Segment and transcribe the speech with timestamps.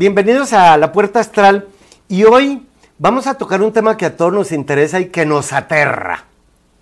[0.00, 1.68] Bienvenidos a La Puerta Astral
[2.08, 2.66] y hoy
[2.96, 6.24] vamos a tocar un tema que a todos nos interesa y que nos aterra.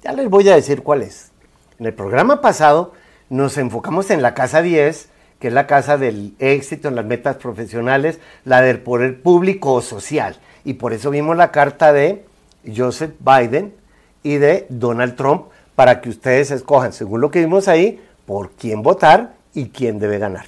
[0.05, 1.33] Ya les voy a decir cuál es.
[1.81, 2.93] En el programa pasado
[3.29, 5.09] nos enfocamos en la casa 10,
[5.41, 9.81] que es la casa del éxito en las metas profesionales, la del poder público o
[9.83, 10.37] social.
[10.65, 12.25] Y por eso vimos la carta de
[12.73, 13.75] Joseph Biden
[14.23, 18.85] y de Donald Trump para que ustedes escojan, según lo que vimos ahí, por quién
[18.85, 20.47] votar y quién debe ganar.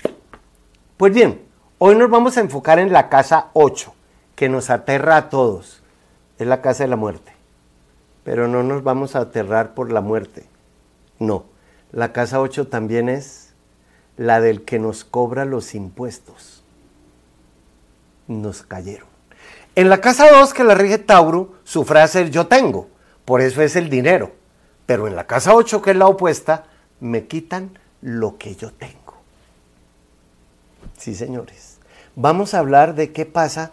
[0.96, 1.49] Pues bien,
[1.82, 3.94] Hoy nos vamos a enfocar en la casa 8,
[4.36, 5.82] que nos aterra a todos.
[6.38, 7.32] Es la casa de la muerte.
[8.22, 10.44] Pero no nos vamos a aterrar por la muerte.
[11.18, 11.46] No,
[11.90, 13.54] la casa 8 también es
[14.18, 16.62] la del que nos cobra los impuestos.
[18.28, 19.08] Nos cayeron.
[19.74, 22.88] En la casa 2 que la rige Tauro, su frase es yo tengo,
[23.24, 24.32] por eso es el dinero.
[24.84, 26.64] Pero en la casa 8 que es la opuesta,
[27.00, 29.14] me quitan lo que yo tengo.
[30.98, 31.69] Sí, señores
[32.20, 33.72] vamos a hablar de qué pasa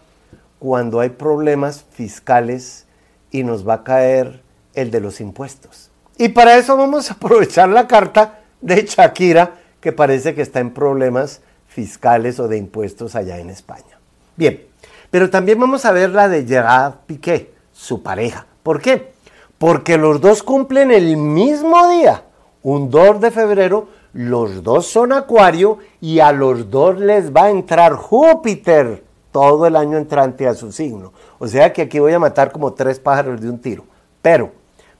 [0.58, 2.86] cuando hay problemas fiscales
[3.30, 4.42] y nos va a caer
[4.74, 5.92] el de los impuestos.
[6.18, 10.74] Y para eso vamos a aprovechar la carta de Shakira, que parece que está en
[10.74, 14.00] problemas fiscales o de impuestos allá en España.
[14.38, 14.66] Bien,
[15.12, 18.46] pero también vamos a ver la de Gerard Piqué, su pareja.
[18.64, 19.12] ¿Por qué?
[19.58, 22.24] Porque los dos cumplen el mismo día,
[22.64, 27.50] un 2 de febrero los dos son acuario y a los dos les va a
[27.50, 31.14] entrar Júpiter todo el año entrante a su signo.
[31.40, 33.86] O sea que aquí voy a matar como tres pájaros de un tiro.
[34.22, 34.52] Pero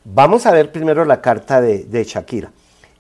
[0.04, 2.52] vamos a ver primero la carta de, Shakira.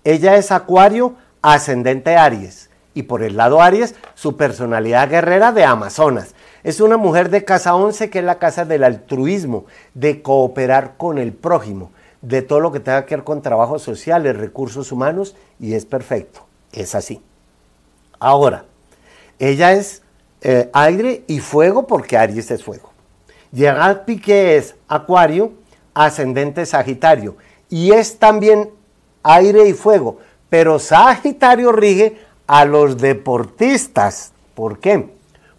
[0.03, 6.33] Ella es acuario ascendente Aries y por el lado Aries su personalidad guerrera de Amazonas.
[6.63, 11.17] Es una mujer de casa 11 que es la casa del altruismo, de cooperar con
[11.17, 11.91] el prójimo
[12.21, 16.41] de todo lo que tenga que ver con trabajos sociales, recursos humanos, y es perfecto.
[16.71, 17.21] Es así.
[18.19, 18.65] Ahora,
[19.39, 20.01] ella es
[20.41, 22.91] eh, aire y fuego porque Aries es fuego.
[23.53, 25.53] Gerard Piqué es acuario,
[25.93, 27.37] ascendente Sagitario,
[27.69, 28.69] y es también
[29.23, 30.19] aire y fuego,
[30.49, 34.33] pero Sagitario rige a los deportistas.
[34.55, 35.09] ¿Por qué?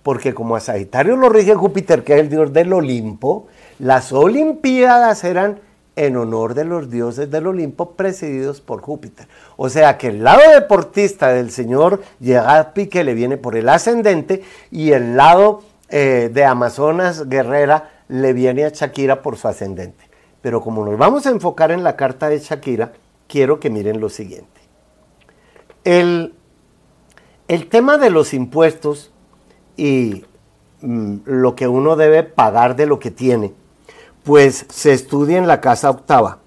[0.03, 3.47] Porque como a Sagitario lo rige Júpiter, que es el dios del Olimpo,
[3.79, 5.61] las Olimpiadas eran
[5.99, 9.27] en honor de los dioses del Olimpo presididos por Júpiter.
[9.57, 14.45] O sea que el lado deportista del señor Gerard Piqué le viene por el ascendente
[14.71, 20.09] y el lado eh, de Amazonas Guerrera le viene a Shakira por su ascendente.
[20.41, 22.93] Pero como nos vamos a enfocar en la carta de Shakira,
[23.27, 24.61] quiero que miren lo siguiente.
[25.83, 26.33] El,
[27.49, 29.11] el tema de los impuestos
[29.77, 30.25] y
[30.81, 33.53] mm, lo que uno debe pagar de lo que tiene,
[34.29, 36.41] pues se estudia en la casa octava.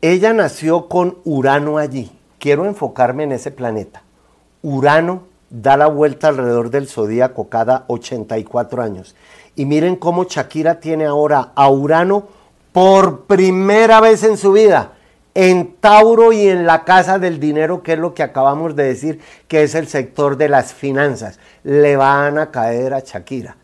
[0.00, 2.10] Ella nació con Urano allí.
[2.40, 4.02] Quiero enfocarme en ese planeta.
[4.62, 9.14] Urano da la vuelta alrededor del zodíaco cada 84 años.
[9.54, 12.26] Y miren cómo Shakira tiene ahora a Urano
[12.72, 14.94] por primera vez en su vida
[15.34, 19.20] en Tauro y en la casa del dinero, que es lo que acabamos de decir,
[19.46, 21.38] que es el sector de las finanzas.
[21.62, 23.57] Le van a caer a Shakira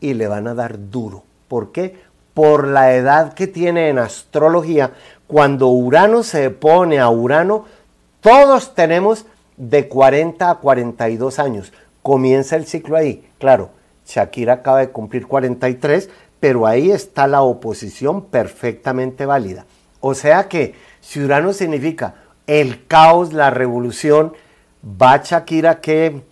[0.00, 1.24] y le van a dar duro.
[1.48, 2.00] ¿Por qué?
[2.34, 4.92] Por la edad que tiene en astrología.
[5.26, 7.64] Cuando Urano se pone a Urano,
[8.20, 11.72] todos tenemos de 40 a 42 años.
[12.02, 13.28] Comienza el ciclo ahí.
[13.38, 13.70] Claro,
[14.06, 16.08] Shakira acaba de cumplir 43,
[16.40, 19.66] pero ahí está la oposición perfectamente válida.
[20.00, 22.14] O sea que si Urano significa
[22.46, 24.32] el caos, la revolución,
[24.84, 26.22] va Shakira que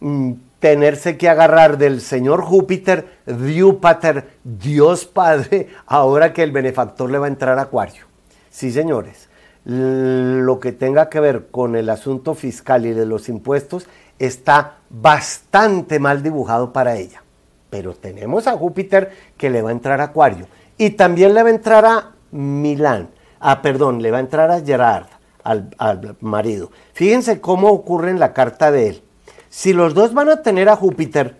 [0.00, 0.32] mm,
[0.66, 7.26] tenerse que agarrar del señor Júpiter, Diúpater, Dios Padre, ahora que el benefactor le va
[7.26, 8.06] a entrar a Acuario.
[8.50, 9.28] Sí, señores,
[9.64, 13.86] lo que tenga que ver con el asunto fiscal y de los impuestos
[14.18, 17.22] está bastante mal dibujado para ella.
[17.70, 21.48] Pero tenemos a Júpiter que le va a entrar a Acuario y también le va
[21.50, 23.10] a entrar a Milán.
[23.38, 25.06] Ah, perdón, le va a entrar a Gerard,
[25.44, 26.72] al, al marido.
[26.92, 29.02] Fíjense cómo ocurre en la carta de él.
[29.48, 31.36] Si los dos van a tener a Júpiter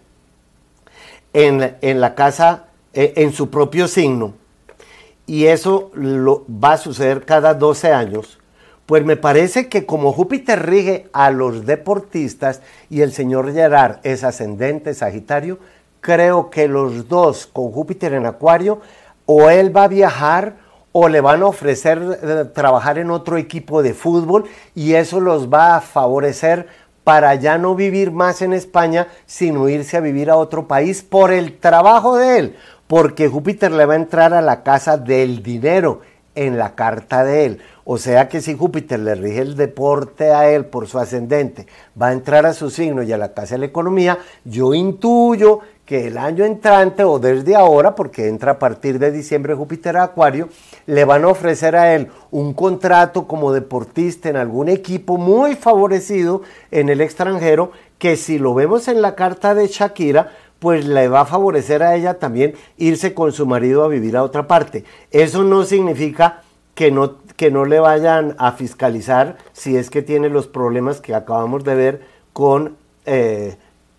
[1.33, 4.35] en, la casa, eh, en su propio signo,
[5.27, 8.39] y eso lo, va a suceder cada 12 años,
[8.87, 14.23] pues me parece que como Júpiter rige a los deportistas y el señor Gerard es
[14.23, 15.59] ascendente Sagitario,
[16.01, 18.81] creo que los dos con Júpiter en Acuario,
[19.27, 20.55] o él va a viajar
[20.93, 24.45] o le van a ofrecer eh, trabajar en otro equipo de fútbol
[24.75, 26.69] y eso los va a favorecer
[27.07, 31.31] para ya no vivir más en España, sino irse a vivir a otro país por
[31.31, 32.57] el trabajo de él,
[32.89, 36.01] porque Júpiter le va a entrar a la casa del dinero
[36.35, 37.61] en la carta de él.
[37.85, 41.69] O sea que si Júpiter le rige el deporte a él por su ascendente,
[42.01, 45.61] va a entrar a su signo y a la casa de la economía, yo intuyo
[45.87, 50.03] que el año entrante o desde ahora, porque entra a partir de diciembre Júpiter a
[50.03, 50.49] Acuario,
[50.87, 56.43] le van a ofrecer a él un contrato como deportista en algún equipo muy favorecido
[56.73, 61.21] en el extranjero, que si lo vemos en la carta de Shakira, pues le va
[61.21, 64.85] a favorecer a ella también irse con su marido a vivir a otra parte.
[65.13, 66.43] Eso no significa
[66.75, 71.15] que no, que no le vayan a fiscalizar si es que tiene los problemas que
[71.15, 72.01] acabamos de ver
[72.33, 73.57] con eh,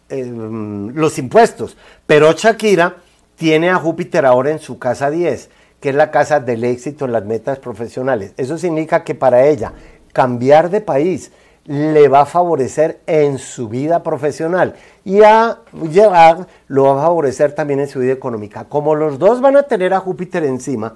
[0.09, 1.77] em, los impuestos.
[2.05, 2.97] Pero Shakira
[3.35, 5.49] tiene a Júpiter ahora en su casa 10,
[5.79, 8.33] que es la casa del éxito en las metas profesionales.
[8.37, 9.73] Eso significa que para ella
[10.13, 11.31] cambiar de país,
[11.67, 15.59] le va a favorecer en su vida profesional y a
[15.91, 18.63] llegar lo va a favorecer también en su vida económica.
[18.63, 20.95] Como los dos van a tener a Júpiter encima,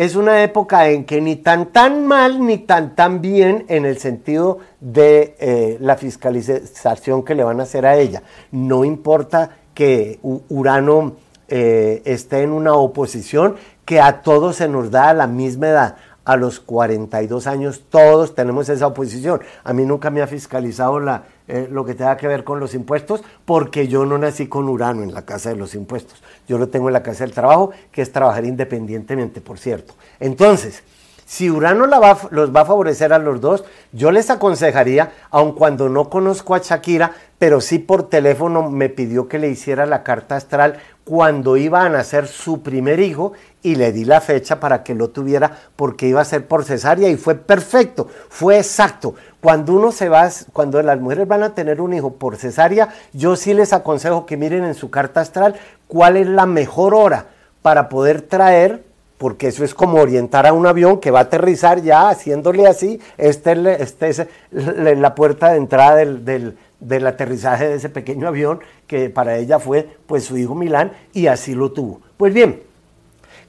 [0.00, 3.98] es una época en que ni tan tan mal ni tan tan bien en el
[3.98, 8.22] sentido de eh, la fiscalización que le van a hacer a ella.
[8.50, 11.16] No importa que Urano
[11.48, 15.96] eh, esté en una oposición que a todos se nos da a la misma edad
[16.24, 19.42] a los 42 años, todos tenemos esa oposición.
[19.64, 22.74] A mí nunca me ha fiscalizado la, eh, lo que tenga que ver con los
[22.74, 26.22] impuestos, porque yo no nací con Urano en la casa de los impuestos.
[26.46, 29.94] Yo lo tengo en la casa del trabajo, que es trabajar independientemente, por cierto.
[30.20, 30.82] Entonces,
[31.30, 33.62] si Urano los va a favorecer a los dos,
[33.92, 39.28] yo les aconsejaría, aun cuando no conozco a Shakira, pero sí por teléfono me pidió
[39.28, 43.32] que le hiciera la carta astral cuando iba a nacer su primer hijo
[43.62, 47.08] y le di la fecha para que lo tuviera porque iba a ser por cesárea
[47.08, 49.14] y fue perfecto, fue exacto.
[49.40, 53.36] Cuando uno se va, cuando las mujeres van a tener un hijo por cesárea, yo
[53.36, 55.54] sí les aconsejo que miren en su carta astral
[55.86, 57.26] cuál es la mejor hora
[57.62, 58.89] para poder traer
[59.20, 62.98] porque eso es como orientar a un avión que va a aterrizar ya haciéndole así,
[63.18, 63.52] este,
[63.82, 69.36] este es la puerta de entrada del, del, aterrizaje de ese pequeño avión que para
[69.36, 72.00] ella fue pues su hijo Milán y así lo tuvo.
[72.16, 72.62] Pues bien,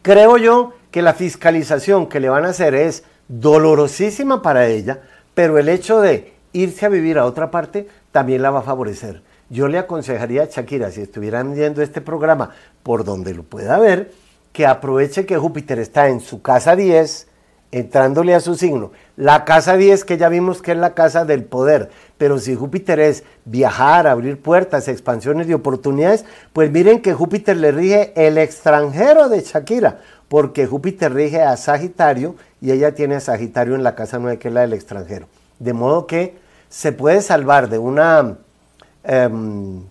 [0.01, 5.00] creo yo que la fiscalización que le van a hacer es dolorosísima para ella,
[5.33, 9.21] pero el hecho de irse a vivir a otra parte también la va a favorecer.
[9.50, 12.50] Yo le aconsejaría a Shakira, si estuvieran viendo este programa
[12.83, 14.12] por donde lo pueda ver,
[14.51, 17.27] que aproveche que Júpiter está en su casa 10,
[17.71, 18.92] entrándole a su signo.
[19.15, 23.00] La casa 10 que ya vimos que es la casa del poder, pero si Júpiter
[23.00, 29.30] es viajar, abrir puertas, expansiones y oportunidades, pues miren que Júpiter le rige el extranjero
[29.30, 34.19] de Shakira, porque Júpiter rige a Sagitario y ella tiene a Sagitario en la casa
[34.19, 35.27] 9 que es la del extranjero.
[35.59, 36.36] De modo que
[36.69, 38.38] se puede salvar de una...
[39.03, 39.83] Em,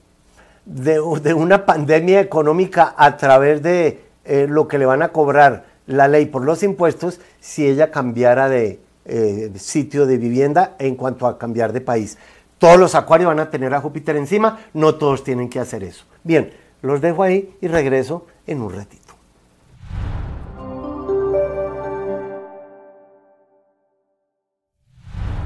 [0.67, 6.07] de una pandemia económica a través de eh, lo que le van a cobrar la
[6.07, 11.37] ley por los impuestos si ella cambiara de eh, sitio de vivienda en cuanto a
[11.37, 12.17] cambiar de país.
[12.59, 16.05] Todos los acuarios van a tener a Júpiter encima, no todos tienen que hacer eso.
[16.23, 19.15] Bien, los dejo ahí y regreso en un ratito.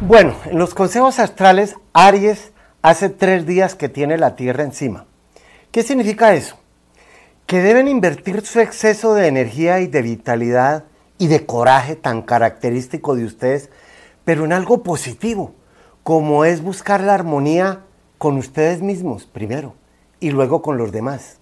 [0.02, 2.52] Bueno, en los consejos astrales, Aries
[2.82, 5.06] hace tres días que tiene la Tierra encima.
[5.70, 6.58] ¿Qué significa eso?
[7.46, 10.84] Que deben invertir su exceso de energía y de vitalidad
[11.18, 13.70] y de coraje tan característico de ustedes,
[14.24, 15.54] pero en algo positivo,
[16.02, 17.80] como es buscar la armonía
[18.16, 19.74] con ustedes mismos primero
[20.20, 21.38] y luego con los demás.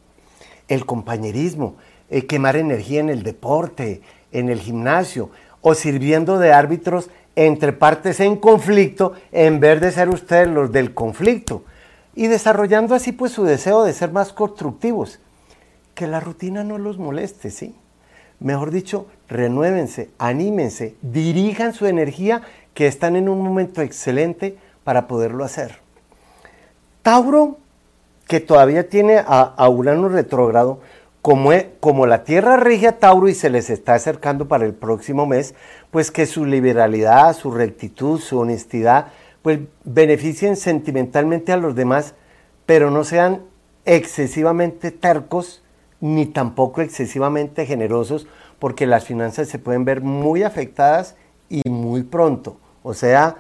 [0.67, 1.77] El compañerismo,
[2.11, 5.31] el quemar energía en el deporte, en el gimnasio
[5.61, 10.95] o sirviendo de árbitros entre partes en conflicto en vez de ser ustedes los del
[10.95, 11.63] conflicto
[12.15, 15.21] y desarrollando así pues su deseo de ser más constructivos
[15.95, 17.75] que la rutina no los moleste, ¿sí?
[18.41, 22.43] Mejor dicho, renuévense, anímense, dirijan su energía
[22.75, 25.79] que están en un momento excelente para poderlo hacer.
[27.03, 27.59] Tauro,
[28.27, 30.81] que todavía tiene a, Urano retrógrado,
[31.21, 34.75] como, e, como, la Tierra rige a Tauro y se les está acercando para el
[34.75, 35.55] próximo mes,
[35.91, 39.09] pues que su liberalidad, su rectitud, su honestidad,
[39.43, 42.15] pues beneficien sentimentalmente a los demás,
[42.67, 43.43] pero no sean
[43.85, 45.62] excesivamente tercos
[46.03, 48.27] ni tampoco excesivamente generosos,
[48.59, 51.15] porque las finanzas se pueden ver muy afectadas
[51.49, 52.57] y muy pronto.
[52.83, 53.37] O sea,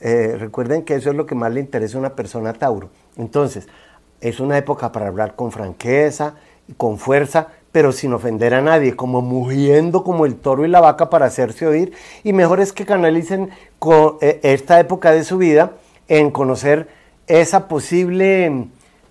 [0.00, 2.88] eh, recuerden que eso es lo que más le interesa a una persona Tauro.
[3.18, 3.68] Entonces,
[4.22, 8.96] es una época para hablar con franqueza y con fuerza, pero sin ofender a nadie,
[8.96, 11.92] como mugiendo como el toro y la vaca para hacerse oír.
[12.24, 13.50] Y mejor es que canalicen
[14.22, 15.72] eh, esta época de su vida
[16.08, 16.88] en conocer
[17.26, 18.68] esa posible,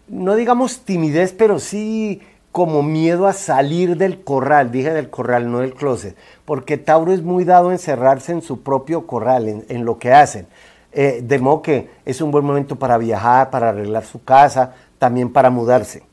[0.07, 2.21] no digamos timidez, pero sí
[2.55, 7.21] como miedo a salir del corral, dije del corral, no del closet, porque Tauro es
[7.21, 10.47] muy dado a encerrarse en su propio corral, en, lo que hacen.
[10.93, 15.33] Eh, de modo que es un buen momento para viajar, para arreglar su casa, también
[15.33, 16.03] para mudarse.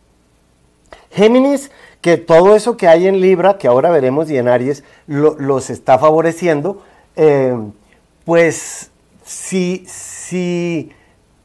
[1.12, 1.70] Géminis,
[2.00, 5.96] que todo eso que hay en Libra, que ahora veremos y en Aries, los está
[6.00, 6.82] favoreciendo,
[7.14, 7.56] eh,
[8.24, 8.90] pues
[9.24, 10.90] si, si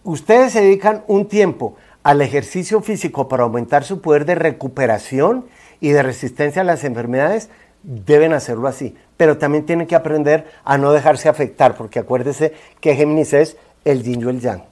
[0.03, 1.75] ustedes se dedican un tiempo
[2.07, 5.43] al ejercicio físico para aumentar su poder de recuperación
[5.81, 7.49] y de resistencia a las enfermedades,
[7.83, 8.95] deben hacerlo así.
[9.17, 14.03] Pero también tienen que aprender a no dejarse afectar, porque acuérdese que Géminis es el
[14.03, 14.63] yin y el yang.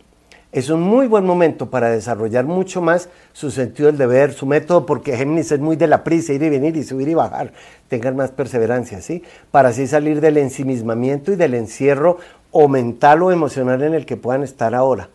[0.53, 4.85] Es un muy buen momento para desarrollar mucho más su sentido del deber, su método,
[4.85, 7.51] porque Géminis es muy de la prisa, ir y venir y subir y bajar.
[7.89, 9.23] Tengan más perseverancia, ¿sí?
[9.51, 12.17] Para así salir del ensimismamiento y del encierro
[12.51, 15.09] o mental o emocional en el que puedan estar ahora.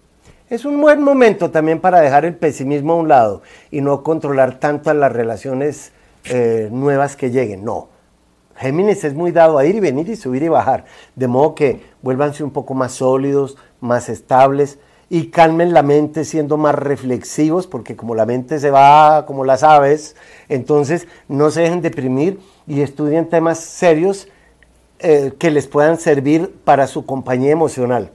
[0.50, 4.59] Es un buen momento también para dejar el pesimismo a un lado y no controlar
[4.59, 5.92] tanto a las relaciones
[6.25, 7.64] eh, nuevas que lleguen.
[7.64, 7.87] No.
[8.57, 10.87] Géminis es muy dado a ir y venir y subir y bajar.
[11.14, 16.57] De modo que vuélvanse un poco más sólidos, más estables y calmen la mente siendo
[16.57, 20.16] más reflexivos, porque como la mente se va como las aves,
[20.49, 24.26] entonces no se dejen deprimir y estudien temas serios
[24.99, 28.11] eh, que les puedan servir para su compañía emocional.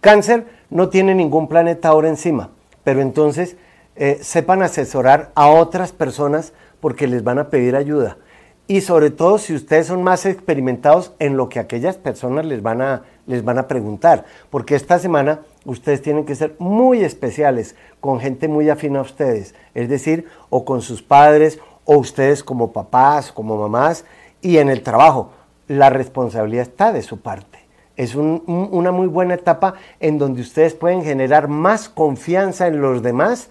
[0.00, 2.50] Cáncer no tiene ningún planeta ahora encima,
[2.82, 3.56] pero entonces
[3.94, 8.18] eh, sepan asesorar a otras personas porque les van a pedir ayuda.
[8.66, 12.82] Y sobre todo si ustedes son más experimentados en lo que aquellas personas les van
[12.82, 14.24] a, les van a preguntar.
[14.50, 19.54] Porque esta semana ustedes tienen que ser muy especiales con gente muy afín a ustedes.
[19.74, 24.06] Es decir, o con sus padres, o ustedes como papás, como mamás,
[24.40, 25.30] y en el trabajo.
[25.68, 27.53] La responsabilidad está de su parte.
[27.96, 33.50] Es una muy buena etapa en donde ustedes pueden generar más confianza en los demás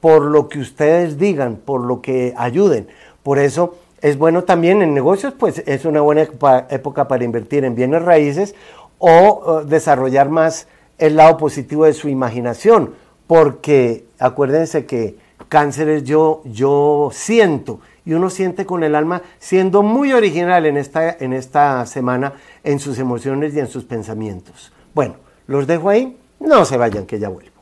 [0.00, 2.88] por lo que ustedes digan, por lo que ayuden.
[3.22, 6.26] Por eso es bueno también en negocios, pues es una buena
[6.70, 8.54] época para invertir en bienes raíces
[8.98, 10.66] o desarrollar más
[10.98, 12.94] el lado positivo de su imaginación,
[13.26, 15.16] porque acuérdense que
[15.48, 20.76] cáncer es yo, yo siento y uno siente con el alma siendo muy original en
[20.76, 22.34] esta, en esta semana
[22.64, 24.72] en sus emociones y en sus pensamientos.
[24.94, 27.52] Bueno, los dejo ahí, no se vayan que ya vuelvo.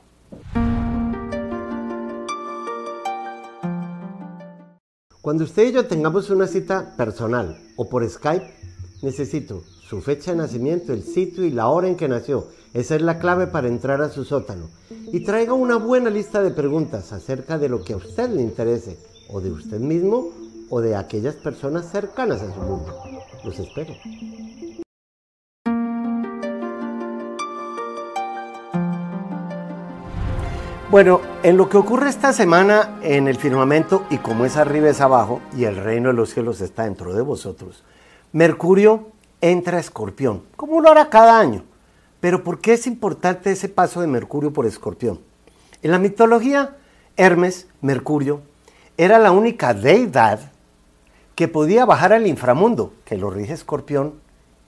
[5.20, 8.54] Cuando usted y yo tengamos una cita personal o por Skype,
[9.02, 12.46] necesito su fecha de nacimiento, el sitio y la hora en que nació.
[12.72, 14.70] Esa es la clave para entrar a su sótano.
[15.12, 18.98] Y traiga una buena lista de preguntas acerca de lo que a usted le interese
[19.30, 20.28] o de usted mismo
[20.68, 23.02] o de aquellas personas cercanas a su mundo.
[23.42, 23.92] Los espero.
[30.88, 35.00] Bueno, en lo que ocurre esta semana en el firmamento, y como es arriba es
[35.00, 37.82] abajo, y el reino de los cielos está dentro de vosotros,
[38.32, 41.64] Mercurio entra Escorpión, como lo hará cada año.
[42.20, 45.20] Pero ¿por qué es importante ese paso de Mercurio por Escorpión?
[45.82, 46.76] En la mitología,
[47.16, 48.42] Hermes, Mercurio,
[48.98, 50.52] era la única deidad
[51.34, 54.14] que podía bajar al inframundo, que lo rige Escorpión,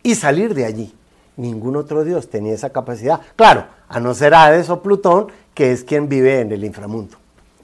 [0.03, 0.95] y salir de allí.
[1.37, 3.21] Ningún otro dios tenía esa capacidad.
[3.37, 7.19] Claro, a no ser Hades o Plutón, que es quien vive en el inframundo.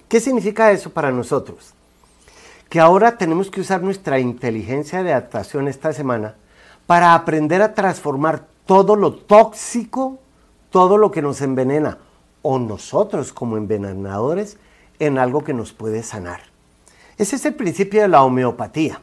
[0.09, 1.73] ¿Qué significa eso para nosotros?
[2.69, 6.35] Que ahora tenemos que usar nuestra inteligencia de adaptación esta semana
[6.89, 10.19] para aprender a transformar todo lo tóxico,
[10.71, 11.99] todo lo que nos envenena,
[12.41, 14.57] o nosotros como envenenadores,
[14.99, 16.41] en algo que nos puede sanar.
[17.19, 19.03] Ese es el principio de la homeopatía.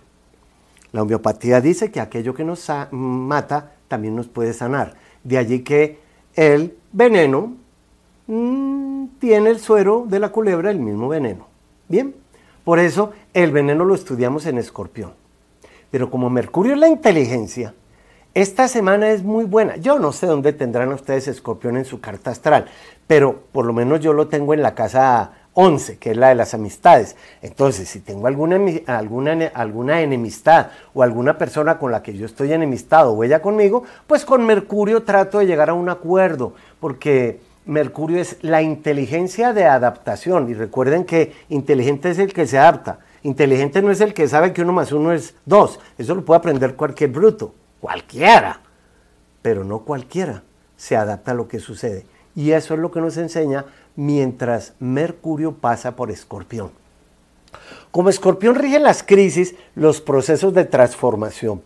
[0.94, 4.96] La homeopatía dice que aquello que nos mata también nos puede sanar.
[5.24, 6.00] De allí que
[6.34, 7.54] el veneno
[8.26, 11.46] mm, tiene el suero de la culebra el mismo veneno.
[11.88, 12.16] Bien,
[12.64, 15.14] por eso el veneno lo estudiamos en escorpión.
[15.96, 17.74] Pero como Mercurio es la inteligencia,
[18.34, 19.78] esta semana es muy buena.
[19.78, 22.66] Yo no sé dónde tendrán ustedes escorpión en su carta astral,
[23.08, 26.36] pero por lo menos yo lo tengo en la casa 11, que es la de
[26.36, 27.16] las amistades.
[27.42, 32.52] Entonces, si tengo alguna, alguna, alguna enemistad o alguna persona con la que yo estoy
[32.52, 38.20] enemistado o ella conmigo, pues con Mercurio trato de llegar a un acuerdo, porque Mercurio
[38.20, 40.50] es la inteligencia de adaptación.
[40.50, 43.00] Y recuerden que inteligente es el que se adapta.
[43.26, 45.80] Inteligente no es el que sabe que uno más uno es dos.
[45.98, 48.62] Eso lo puede aprender cualquier bruto, cualquiera.
[49.42, 50.44] Pero no cualquiera
[50.78, 52.06] se adapta a lo que sucede.
[52.36, 53.66] Y eso es lo que nos enseña
[53.96, 56.70] mientras Mercurio pasa por Escorpión.
[57.90, 61.64] Como Escorpión rige las crisis, los procesos de transformación.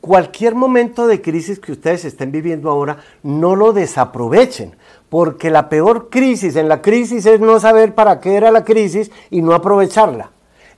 [0.00, 4.76] Cualquier momento de crisis que ustedes estén viviendo ahora, no lo desaprovechen,
[5.08, 9.10] porque la peor crisis en la crisis es no saber para qué era la crisis
[9.30, 10.30] y no aprovecharla.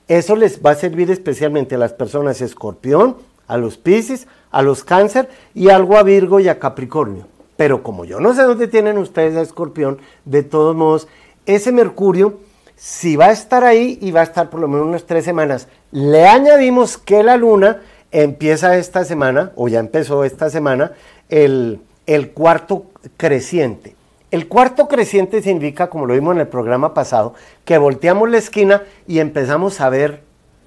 [0.07, 4.83] Eso les va a servir especialmente a las personas escorpión, a los piscis, a los
[4.83, 7.27] cáncer y algo a Virgo y a Capricornio.
[7.57, 11.07] Pero como yo no sé dónde tienen ustedes a escorpión, de todos modos,
[11.45, 12.39] ese Mercurio,
[12.75, 15.67] si va a estar ahí y va a estar por lo menos unas tres semanas,
[15.91, 17.81] le añadimos que la luna
[18.11, 20.91] empieza esta semana, o ya empezó esta semana,
[21.29, 22.85] el, el cuarto
[23.17, 23.94] creciente.
[24.31, 28.83] El cuarto creciente significa, como lo vimos en el programa pasado, que volteamos la esquina
[29.07, 30.23] y empezamos a ver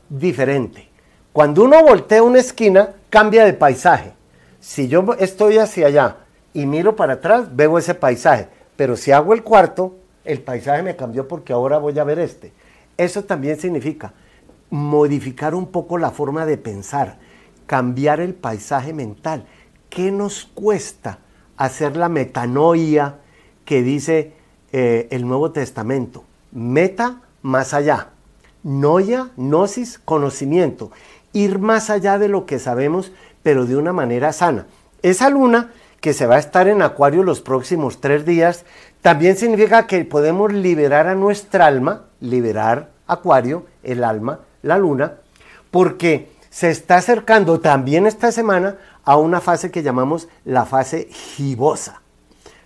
[0.09, 0.88] diferente.
[1.33, 4.12] Cuando uno voltea una esquina, cambia de paisaje.
[4.61, 6.17] Si yo estoy hacia allá
[6.53, 8.49] y miro para atrás, veo ese paisaje.
[8.77, 12.53] Pero si hago el cuarto, el paisaje me cambió porque ahora voy a ver este.
[12.97, 14.12] Eso también significa
[14.71, 17.19] modificar un poco la forma de pensar,
[17.67, 19.47] cambiar el paisaje mental.
[19.88, 21.19] ¿Qué nos cuesta
[21.57, 23.17] hacer la metanoia
[23.68, 24.32] que dice
[24.72, 26.25] eh, el Nuevo Testamento?
[26.52, 28.08] Meta más allá.
[28.62, 30.90] Noia, gnosis, conocimiento.
[31.34, 34.66] Ir más allá de lo que sabemos, pero de una manera sana.
[35.02, 35.70] Esa luna
[36.00, 38.64] que se va a estar en Acuario los próximos tres días,
[39.02, 45.16] también significa que podemos liberar a nuestra alma, liberar Acuario, el alma, la luna,
[45.70, 52.00] porque se está acercando también esta semana a una fase que llamamos la fase gibosa.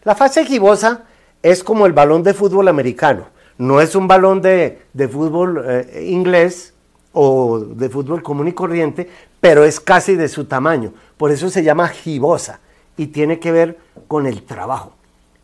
[0.05, 1.05] La fase gibosa
[1.43, 3.27] es como el balón de fútbol americano,
[3.59, 4.81] no es un balón de,
[5.11, 6.75] fútbol eh, inglés
[7.13, 9.09] o de fútbol común y corriente,
[9.41, 12.61] pero es casi de su tamaño, por eso se llama gibosa
[12.97, 13.79] y tiene que ver
[14.09, 14.95] con el trabajo.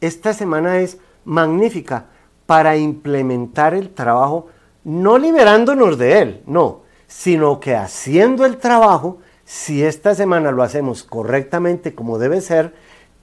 [0.00, 2.06] Esta semana es magnífica
[2.46, 4.48] para implementar el trabajo,
[4.82, 11.04] no liberándonos de él, no, sino que haciendo el trabajo, si esta semana lo hacemos
[11.04, 12.74] correctamente como debe ser,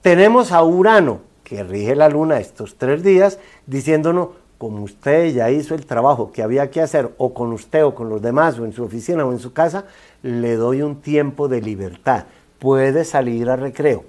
[0.06, 5.74] tenemos a Urano, que rige la luna estos tres días, diciéndonos, como usted ya hizo
[5.74, 8.72] el trabajo que había que hacer, o con usted o con los demás, o en
[8.72, 9.86] su oficina o en su casa,
[10.22, 12.26] le doy un tiempo de libertad.
[12.60, 14.04] Puede salir a recreo.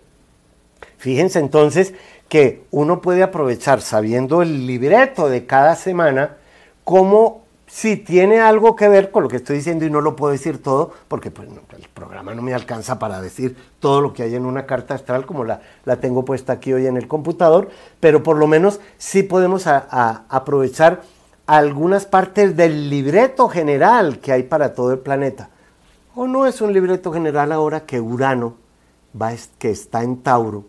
[0.97, 1.95] Fíjense entonces
[2.29, 6.38] que uno puede aprovechar, sabiendo el libreto de cada semana,
[6.83, 10.32] como si tiene algo que ver con lo que estoy diciendo y no lo puedo
[10.32, 14.36] decir todo, porque pues, el programa no me alcanza para decir todo lo que hay
[14.36, 18.23] en una carta astral como la, la tengo puesta aquí hoy en el computador, pero
[18.23, 21.01] por lo menos sí podemos aprovechar
[21.45, 25.49] algunas partes del libreto general que hay para todo el planeta.
[26.15, 28.56] ¿O no es un libreto general ahora que Urano,
[29.19, 30.65] va, que está en Tauro,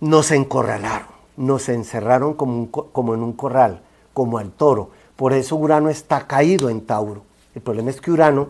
[0.00, 4.90] nos encorralaron, nos encerraron como, como en un corral, como al toro.
[5.16, 7.22] Por eso Urano está caído en Tauro.
[7.54, 8.48] El problema es que Urano,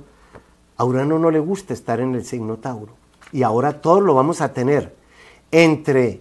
[0.77, 2.93] a Urano no le gusta estar en el signo Tauro.
[3.33, 4.95] Y ahora todo lo vamos a tener
[5.51, 6.21] entre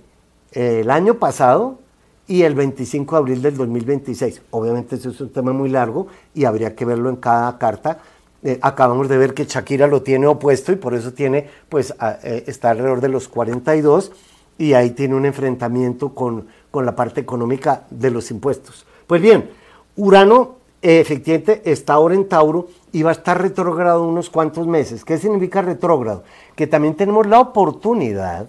[0.52, 1.80] el año pasado
[2.28, 4.42] y el 25 de abril del 2026.
[4.52, 8.00] Obviamente eso es un tema muy largo y habría que verlo en cada carta.
[8.44, 12.44] Eh, acabamos de ver que Shakira lo tiene opuesto y por eso tiene, pues, eh,
[12.48, 14.12] está alrededor de los 42
[14.58, 18.86] y ahí tiene un enfrentamiento con, la parte económica de los impuestos.
[19.08, 19.50] Pues bien,
[19.96, 25.04] Urano efectivamente está ahora en Tauro y va a estar retrógrado unos cuantos meses.
[25.04, 26.24] ¿Qué significa retrógrado?
[26.56, 28.48] Que también tenemos la oportunidad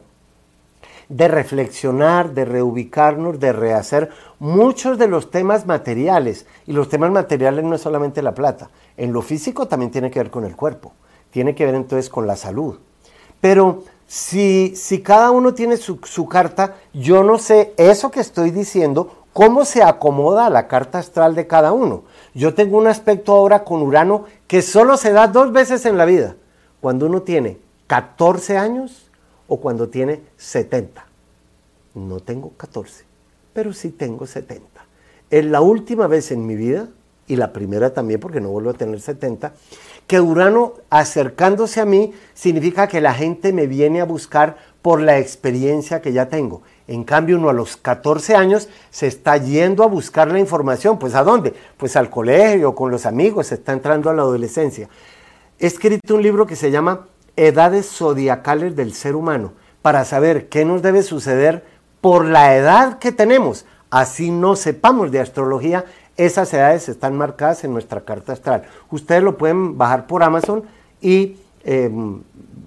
[1.09, 6.47] de reflexionar, de reubicarnos, de rehacer muchos de los temas materiales.
[6.67, 8.71] Y los temas materiales no es solamente la plata.
[8.97, 10.93] En lo físico también tiene que ver con el cuerpo.
[11.31, 12.77] Tiene que ver entonces con la salud.
[13.41, 18.51] Pero si, si cada uno tiene su, su carta, yo no sé eso que estoy
[18.51, 22.05] diciendo, cómo se acomoda la carta astral de cada uno.
[22.33, 26.07] Yo tengo un aspecto ahora con Urano que solo se da dos veces en la
[26.07, 26.37] vida,
[26.81, 29.11] cuando uno tiene 14 años
[29.47, 31.05] o cuando tiene 70.
[31.93, 33.05] No tengo 14,
[33.53, 34.65] pero sí tengo 70.
[35.29, 36.89] Es la última vez en mi vida,
[37.27, 39.53] y la primera también porque no vuelvo a tener 70,
[40.07, 45.19] que Urano acercándose a mí significa que la gente me viene a buscar por la
[45.19, 46.63] experiencia que ya tengo.
[46.89, 50.99] En cambio, uno a los 14 años se está yendo a buscar la información.
[50.99, 51.55] ¿Pues a dónde?
[51.77, 54.89] Pues al colegio, con los amigos, se está entrando a la adolescencia.
[55.59, 60.65] He escrito un libro que se llama Edades Zodiacales del Ser Humano, para saber qué
[60.65, 61.65] nos debe suceder
[62.01, 63.67] por la edad que tenemos.
[63.91, 65.85] Así no sepamos de astrología,
[66.17, 68.65] esas edades están marcadas en nuestra carta astral.
[68.91, 70.65] Ustedes lo pueden bajar por Amazon
[71.01, 72.23] y em,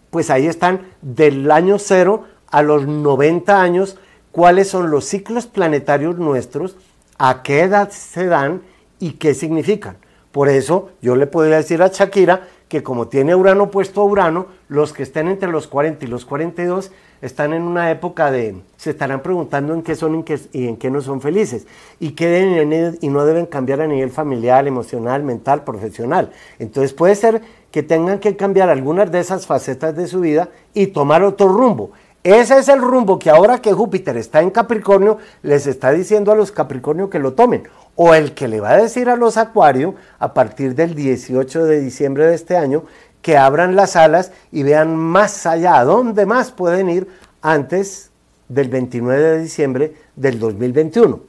[0.10, 3.98] pues ahí están del año cero a los 90 años,
[4.32, 6.78] cuáles son los ciclos planetarios nuestros,
[7.18, 8.62] a qué edad se dan
[9.00, 9.98] y qué significan.
[10.32, 14.46] Por eso yo le podría decir a Shakira que como tiene Urano puesto a Urano,
[14.68, 18.92] los que estén entre los 40 y los 42 están en una época de, se
[18.92, 21.66] estarán preguntando en qué son y en qué no son felices
[22.00, 26.32] y qué deben y no deben cambiar a nivel familiar, emocional, mental, profesional.
[26.60, 30.88] Entonces puede ser que tengan que cambiar algunas de esas facetas de su vida y
[30.88, 31.92] tomar otro rumbo.
[32.24, 36.36] Ese es el rumbo que ahora que Júpiter está en Capricornio, les está diciendo a
[36.36, 37.64] los Capricornio que lo tomen.
[37.96, 41.80] O el que le va a decir a los Acuario a partir del 18 de
[41.80, 42.84] diciembre de este año
[43.22, 47.08] que abran las alas y vean más allá, a dónde más pueden ir
[47.42, 48.12] antes
[48.50, 51.22] del 29 de diciembre del 2021.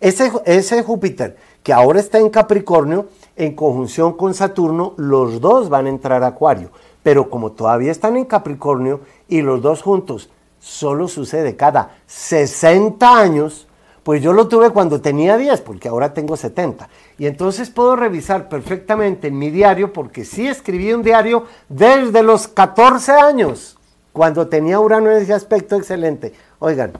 [0.00, 5.86] Ese, ese Júpiter que ahora está en Capricornio, en conjunción con Saturno, los dos van
[5.86, 6.70] a entrar a Acuario.
[7.04, 13.68] Pero como todavía están en Capricornio y los dos juntos solo sucede cada 60 años,
[14.02, 16.88] pues yo lo tuve cuando tenía 10, porque ahora tengo 70.
[17.18, 22.48] Y entonces puedo revisar perfectamente en mi diario, porque sí escribí un diario desde los
[22.48, 23.78] 14 años,
[24.12, 26.32] cuando tenía Urano en ese aspecto excelente.
[26.58, 26.92] Oigan,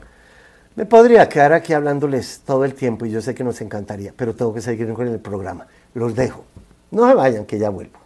[0.75, 4.35] me podría quedar aquí hablándoles todo el tiempo y yo sé que nos encantaría, pero
[4.35, 5.65] tengo que seguir con el programa.
[5.95, 6.43] Los dejo.
[6.91, 7.97] No se vayan, que ya vuelvo.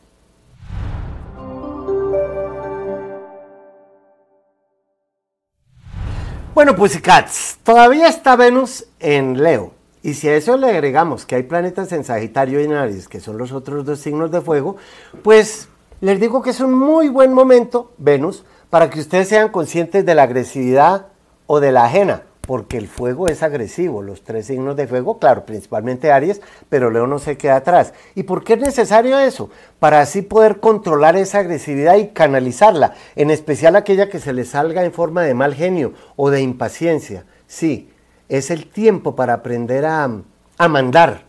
[6.55, 9.71] Bueno, pues Cats, todavía está Venus en Leo.
[10.01, 13.19] Y si a eso le agregamos que hay planetas en Sagitario y en Aries, que
[13.19, 14.77] son los otros dos signos de fuego,
[15.23, 15.69] pues
[16.01, 20.15] les digo que es un muy buen momento, Venus, para que ustedes sean conscientes de
[20.15, 21.07] la agresividad
[21.45, 25.45] o de la ajena porque el fuego es agresivo, los tres signos de fuego, claro,
[25.45, 27.93] principalmente Aries, pero Leo no se queda atrás.
[28.15, 29.51] ¿Y por qué es necesario eso?
[29.77, 34.83] Para así poder controlar esa agresividad y canalizarla, en especial aquella que se le salga
[34.83, 37.23] en forma de mal genio o de impaciencia.
[37.45, 37.91] Sí,
[38.29, 40.09] es el tiempo para aprender a,
[40.57, 41.25] a mandar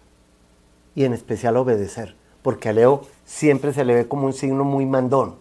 [0.94, 4.87] y en especial obedecer, porque a Leo siempre se le ve como un signo muy
[4.87, 5.35] mandón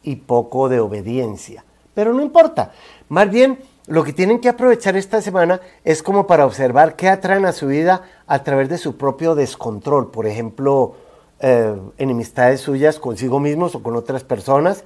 [0.00, 1.64] y poco de obediencia.
[1.92, 2.70] Pero no importa,
[3.08, 7.46] más bien lo que tienen que aprovechar esta semana es como para observar qué atraen
[7.46, 10.10] a su vida a través de su propio descontrol.
[10.10, 10.94] Por ejemplo,
[11.40, 14.84] eh, enemistades suyas consigo mismos o con otras personas.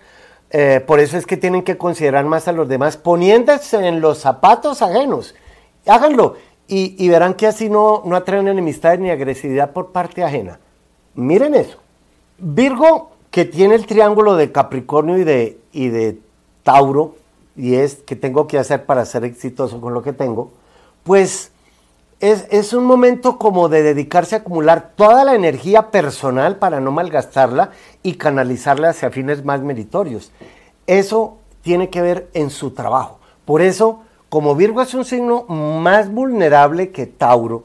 [0.51, 4.19] Eh, por eso es que tienen que considerar más a los demás, poniéndose en los
[4.19, 5.35] zapatos ajenos.
[5.85, 6.37] Háganlo
[6.69, 10.61] y, verán que así no, no atraen enemistades ni agresividad por parte ajena.
[11.15, 11.79] Miren eso.
[12.39, 16.19] Virgo, que tiene el triángulo de Capricornio y de, y de
[16.63, 17.17] Tauro,
[17.57, 20.53] y es que tengo que hacer para ser exitoso con lo que tengo,
[21.05, 21.53] pues
[22.23, 27.71] es, un momento como de dedicarse a acumular toda la energía personal para no malgastarla
[28.05, 30.31] y canalizarla hacia fines más meritorios.
[30.87, 33.19] Eso tiene que ver en su trabajo.
[33.45, 37.65] Por eso, como Virgo es un signo más vulnerable que Tauro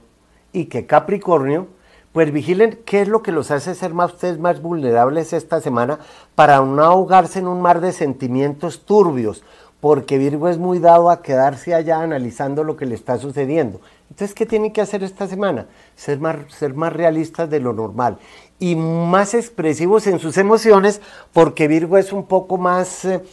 [0.54, 1.68] y que Capricornio,
[2.12, 6.00] pues vigilen qué es lo que los hace ser más ustedes más vulnerables esta semana
[6.34, 9.44] para no ahogarse en un mar de sentimientos turbios
[9.88, 13.80] porque Virgo es muy dado a quedarse allá analizando lo que le está sucediendo.
[14.10, 15.68] Entonces, ¿qué tiene que hacer esta semana?
[15.96, 18.18] Ser más, ser más realistas de lo normal
[18.60, 21.00] y más expresivos en sus emociones,
[21.32, 23.24] porque Virgo es un poco más eh,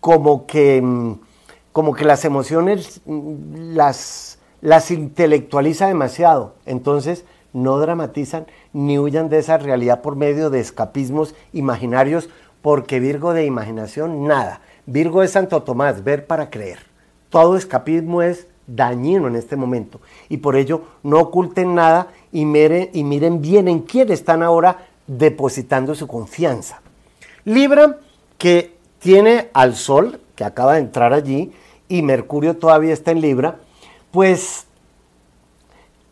[0.00, 1.20] como que, mm,
[1.70, 6.54] como que las emociones mm, las, las intelectualiza demasiado.
[6.64, 12.30] Entonces, no dramatizan ni huyan de esa realidad por medio de escapismos imaginarios,
[12.62, 14.62] porque Virgo de imaginación, nada.
[14.86, 16.78] Virgo es Santo Tomás, ver para creer.
[17.28, 23.04] Todo escapismo es dañino en este momento y por ello no oculten nada y, y
[23.04, 26.80] miren bien en quién están ahora depositando su confianza.
[27.44, 27.98] Libra,
[28.38, 31.52] que tiene al Sol, que acaba de entrar allí,
[31.88, 33.58] y Mercurio todavía está en Libra,
[34.12, 34.66] pues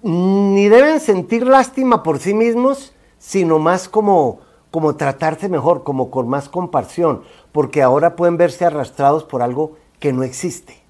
[0.02, 6.28] ni deben sentir lástima por sí mismos, sino más como como tratarse mejor, como con
[6.28, 10.80] más compasión, porque ahora pueden verse arrastrados por algo que no existe.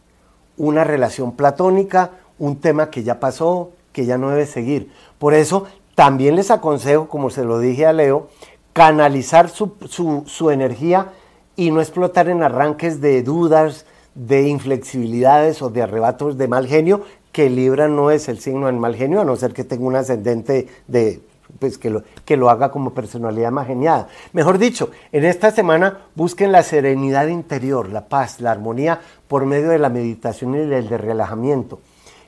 [0.56, 4.92] Una relación platónica, un tema que ya pasó, que ya no debe seguir.
[5.18, 8.28] Por eso también les aconsejo, como se lo dije a Leo,
[8.72, 9.72] canalizar su,
[10.26, 11.12] su energía
[11.56, 17.02] y no explotar en arranques de dudas, de inflexibilidades o de arrebatos de mal genio,
[17.32, 19.96] que Libra no es el signo del mal genio, a no ser que tenga un
[19.96, 21.20] ascendente de
[21.58, 24.08] pues que lo, que lo haga como personalidad más geniada.
[24.32, 29.70] Mejor dicho, en esta semana busquen la serenidad interior, la paz, la armonía por medio
[29.70, 31.80] de la meditación y del de relajamiento.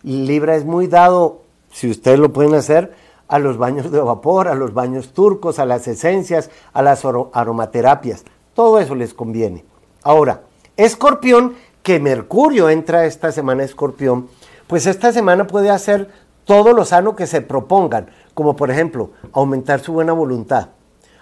[0.02, 2.94] Libra es muy dado, si ustedes lo pueden hacer,
[3.28, 8.24] a los baños de vapor, a los baños turcos, a las esencias, a las aromaterapias.
[8.54, 9.64] Todo eso les conviene.
[10.02, 10.42] Ahora,
[10.76, 14.28] Escorpión, que Mercurio entra esta semana Escorpión,
[14.66, 16.10] pues esta semana puede hacer
[16.44, 18.08] todo lo sano que se propongan
[18.40, 20.68] como por ejemplo aumentar su buena voluntad,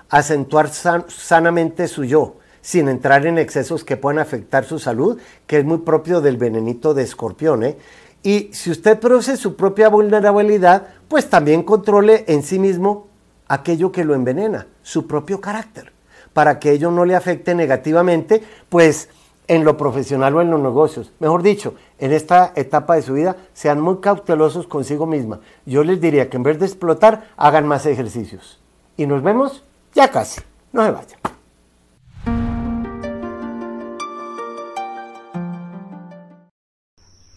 [0.09, 5.65] acentuar sanamente su yo, sin entrar en excesos que puedan afectar su salud, que es
[5.65, 7.65] muy propio del venenito de escorpión.
[7.65, 7.77] ¿eh?
[8.23, 13.09] Y si usted produce su propia vulnerabilidad, pues también controle en sí mismo
[13.49, 15.91] aquello que lo envenena, su propio carácter,
[16.33, 19.09] para que ello no le afecte negativamente, pues
[19.49, 21.11] en lo profesional o en los negocios.
[21.19, 25.41] Mejor dicho, en esta etapa de su vida, sean muy cautelosos consigo misma.
[25.67, 28.61] Yo les diría que en vez de explotar, hagan más ejercicios.
[28.97, 30.41] Y nos vemos ya casi.
[30.73, 31.19] No se vayan.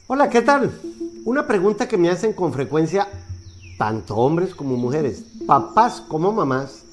[0.07, 0.71] Hola, ¿qué tal?
[1.23, 3.07] Una pregunta que me hacen con frecuencia
[3.77, 6.83] tanto hombres como mujeres, papás como mamás,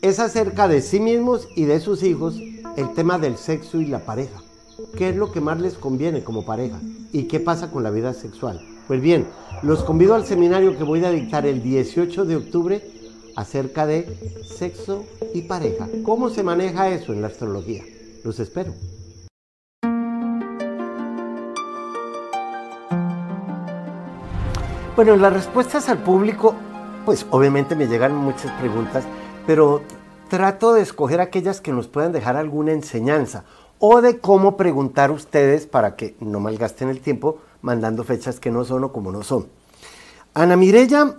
[0.00, 2.40] es acerca de sí mismos y de sus hijos
[2.76, 4.40] el tema del sexo y la pareja.
[4.96, 6.78] ¿Qué es lo que más les conviene como pareja?
[7.10, 8.64] ¿Y qué pasa con la vida sexual?
[8.86, 9.26] Pues bien,
[9.62, 12.82] los convido al seminario que voy a dictar el 18 de octubre
[13.34, 14.06] acerca de
[14.44, 15.88] sexo y pareja.
[16.04, 17.82] ¿Cómo se maneja eso en la astrología?
[18.22, 18.72] Los espero.
[24.94, 26.54] Bueno, las respuestas al público,
[27.04, 29.04] pues obviamente me llegan muchas preguntas,
[29.44, 29.82] pero
[30.28, 33.44] trato de escoger aquellas que nos puedan dejar alguna enseñanza
[33.78, 38.64] o de cómo preguntar ustedes para que no malgasten el tiempo mandando fechas que no
[38.64, 39.48] son o como no son.
[40.34, 41.16] Ana Mirella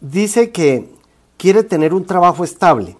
[0.00, 0.90] dice que
[1.36, 2.96] quiere tener un trabajo estable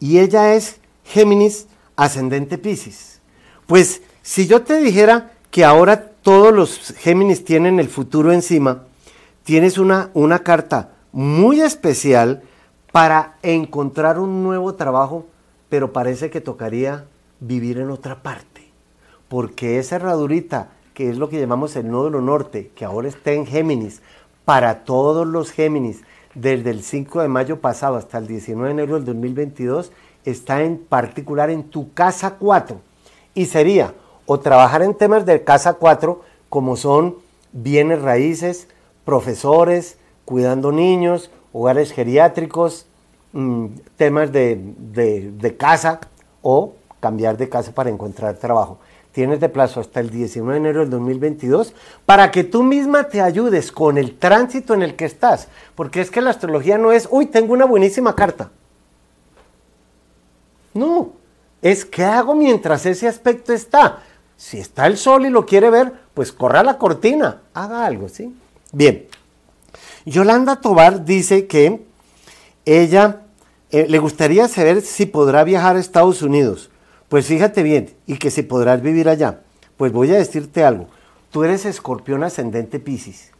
[0.00, 3.20] y ella es Géminis ascendente Pisces.
[3.66, 8.84] Pues si yo te dijera que ahora todos los Géminis tienen el futuro encima,
[9.44, 12.42] tienes una, una carta muy especial
[12.92, 15.26] para encontrar un nuevo trabajo,
[15.68, 17.06] pero parece que tocaría
[17.40, 18.70] vivir en otra parte,
[19.28, 23.46] porque esa herradurita, que es lo que llamamos el nódulo norte, que ahora está en
[23.46, 24.00] Géminis,
[24.44, 26.02] para todos los Géminis,
[26.34, 29.92] desde el 5 de mayo pasado hasta el 19 de enero del 2022,
[30.24, 32.80] está en particular en tu casa 4.
[33.34, 33.94] Y sería
[34.26, 37.16] o trabajar en temas de casa 4, como son
[37.52, 38.68] bienes raíces,
[39.04, 42.86] profesores, cuidando niños, hogares geriátricos,
[43.32, 43.66] mm,
[43.96, 44.60] temas de,
[44.92, 46.00] de, casa
[46.42, 48.78] o cambiar de casa para encontrar trabajo.
[49.12, 51.74] Tienes de plazo hasta el 19 de enero del 2022
[52.06, 55.48] para que tú misma te ayudes con el tránsito en el que estás.
[55.74, 58.52] Porque es que la astrología no es, uy, tengo una buenísima carta.
[60.72, 61.12] No,
[61.60, 63.98] es qué hago mientras ese aspecto está.
[64.38, 68.34] Si está el sol y lo quiere ver, pues corra la cortina, haga algo, ¿sí?
[68.72, 69.06] Bien,
[70.06, 71.84] Yolanda Tobar dice que
[72.64, 73.20] ella
[73.70, 76.70] eh, le gustaría saber si podrá viajar a Estados Unidos.
[77.14, 79.42] Pues fíjate bien, y que si podrás vivir allá.
[79.76, 80.88] Pues voy a decirte algo.
[81.30, 83.30] Tú eres escorpión ascendente Pisces.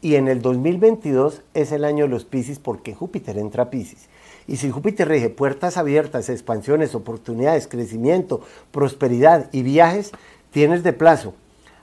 [0.00, 4.08] Y en el 2022 es el año de los Pisces porque Júpiter entra a Pisces.
[4.46, 10.12] Y si Júpiter rige puertas abiertas, expansiones, oportunidades, crecimiento, prosperidad y viajes,
[10.52, 11.34] tienes de plazo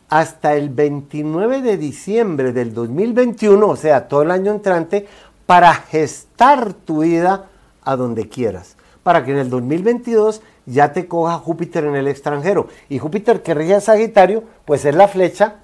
[0.07, 5.07] hasta el 29 de diciembre del 2021, o sea, todo el año entrante,
[5.45, 7.49] para gestar tu vida
[7.83, 8.77] a donde quieras.
[9.03, 12.67] Para que en el 2022 ya te coja Júpiter en el extranjero.
[12.89, 15.55] Y Júpiter que rige a Sagitario, pues es la flecha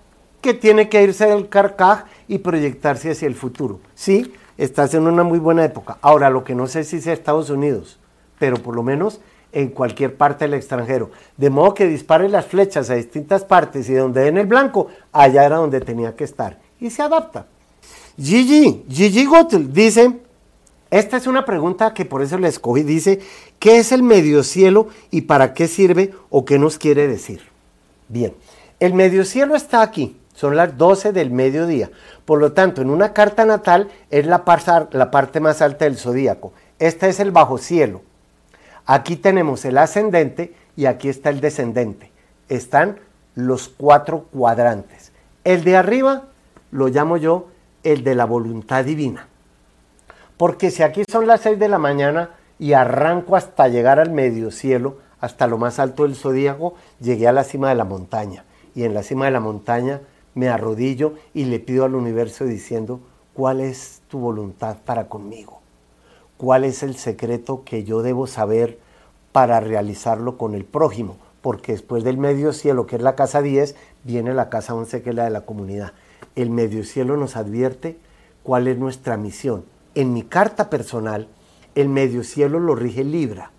[0.41, 3.79] que tiene que irse del carcaj y proyectarse hacia el futuro.
[3.95, 5.97] Sí, estás en una muy buena época.
[6.01, 7.99] Ahora, lo que no sé si sea Estados Unidos,
[8.38, 9.19] pero por lo menos
[9.51, 11.12] en cualquier parte del extranjero.
[11.38, 15.45] De modo que dispare las flechas a distintas partes y donde den el blanco, allá
[15.45, 16.59] era donde tenía que estar.
[16.79, 17.47] Y se adapta.
[18.17, 20.19] Gigi, Gigi Gottel dice,
[20.91, 23.19] esta es una pregunta que por eso le escogí, dice,
[23.60, 27.41] ¿qué es el medio cielo y para qué sirve o qué nos quiere decir?
[28.08, 28.34] Bien,
[28.80, 31.91] el medio cielo está aquí, son las 12 del mediodía.
[32.25, 34.43] Por lo tanto, en una carta natal es la,
[34.91, 36.54] la parte más alta del zodíaco.
[36.80, 38.02] Este es el bajo cielo.
[38.86, 42.12] Aquí tenemos el ascendente y aquí está el descendente.
[42.47, 42.97] Están
[43.36, 45.12] los cuatro cuadrantes.
[45.43, 46.23] El de arriba
[46.71, 47.49] lo llamo yo
[47.84, 49.28] el de la voluntad divina.
[50.39, 54.49] Porque si aquí son las seis de la mañana y arranco hasta llegar al medio
[54.49, 58.45] cielo, hasta lo más alto del zodíaco, llegué a la cima de la montaña.
[58.73, 60.02] Y en la cima de la montaña
[60.34, 63.02] me arrodillo y le pido al universo diciendo,
[63.36, 65.60] ¿cuál es tu voluntad para conmigo?
[66.39, 68.80] cuál es el secreto que yo debo saber
[69.34, 73.75] para realizarlo con el prójimo, porque después del medio cielo, que es la casa 10,
[74.06, 75.91] viene la casa 11, que es la de la comunidad.
[76.38, 77.97] El medio cielo nos advierte
[78.41, 79.65] cuál es nuestra misión.
[79.95, 81.28] En mi carta personal,
[81.75, 83.52] el medio cielo lo rige Libra.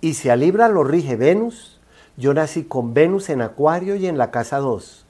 [0.00, 1.80] Y si a Libra lo rige Venus,
[2.16, 5.06] yo nací con Venus en Acuario y en la casa 2.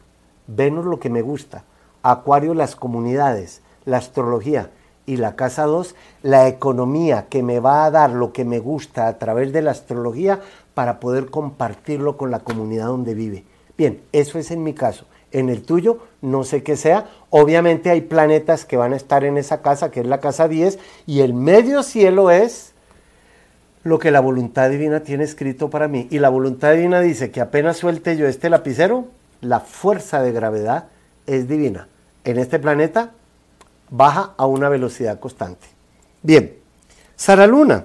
[0.46, 1.64] Venus lo que me gusta,
[2.02, 4.70] Acuario las comunidades, la astrología,
[5.06, 9.06] y la casa 2, la economía que me va a dar lo que me gusta
[9.06, 10.40] a través de la astrología
[10.74, 13.44] para poder compartirlo con la comunidad donde vive.
[13.78, 15.06] Bien, eso es en mi caso.
[15.30, 17.08] En el tuyo, no sé qué sea.
[17.38, 20.78] Obviamente hay planetas que van a estar en esa casa, que es la casa 10,
[21.06, 22.72] y el medio cielo es
[23.82, 26.08] lo que la voluntad divina tiene escrito para mí.
[26.10, 29.08] Y la voluntad divina dice que apenas suelte yo este lapicero,
[29.42, 30.86] la fuerza de gravedad
[31.26, 31.88] es divina.
[32.24, 33.10] En este planeta
[33.90, 35.66] baja a una velocidad constante.
[36.22, 36.54] Bien,
[37.16, 37.84] Sara Luna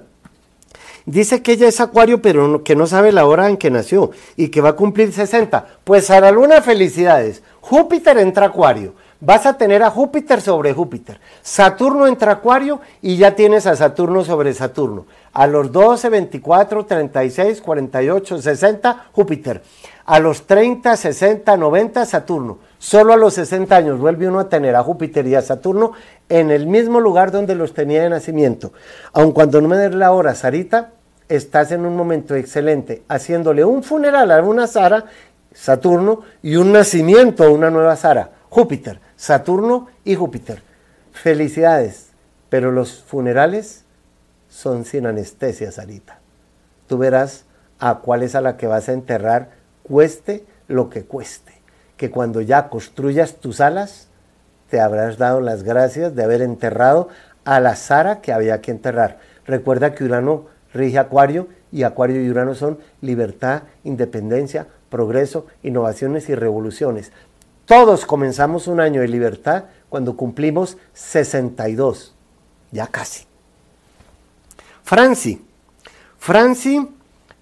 [1.06, 4.48] dice que ella es acuario, pero que no sabe la hora en que nació y
[4.48, 5.68] que va a cumplir 60.
[5.84, 7.44] Pues Sara Luna, felicidades.
[7.60, 9.01] Júpiter entra acuario.
[9.24, 11.20] Vas a tener a Júpiter sobre Júpiter.
[11.44, 15.06] Saturno entra acuario y ya tienes a Saturno sobre Saturno.
[15.32, 19.62] A los 12, 24, 36, 48, 60, Júpiter.
[20.06, 22.58] A los 30, 60, 90, Saturno.
[22.80, 25.92] Solo a los 60 años vuelve uno a tener a Júpiter y a Saturno
[26.28, 28.74] en el mismo lugar donde los tenía de nacimiento.
[29.14, 30.94] Aun cuando no me des la hora, Sarita,
[31.30, 35.06] estás en un momento excelente, haciéndole un funeral a una Sara,
[35.54, 40.64] Saturno, y un nacimiento a una nueva Sara, Júpiter, Saturno y Júpiter.
[41.12, 42.08] Felicidades,
[42.50, 43.84] pero los funerales
[44.50, 46.18] son sin anestesia, Sarita.
[46.88, 47.46] Tú verás
[47.78, 49.52] a cuál es a la que vas a enterrar,
[49.84, 51.54] cueste lo que cueste.
[51.98, 54.08] Que cuando ya construyas tus alas,
[54.72, 57.08] te habrás dado las gracias de haber enterrado
[57.46, 59.20] a la Sara que había que enterrar.
[59.46, 66.34] Recuerda que Urano rige Acuario y Acuario y Urano son libertad, independencia, progreso, innovaciones y
[66.34, 67.12] revoluciones.
[67.66, 72.14] Todos comenzamos un año de libertad cuando cumplimos 62,
[72.72, 73.26] ya casi.
[74.84, 75.42] Franci.
[76.18, 76.88] Franci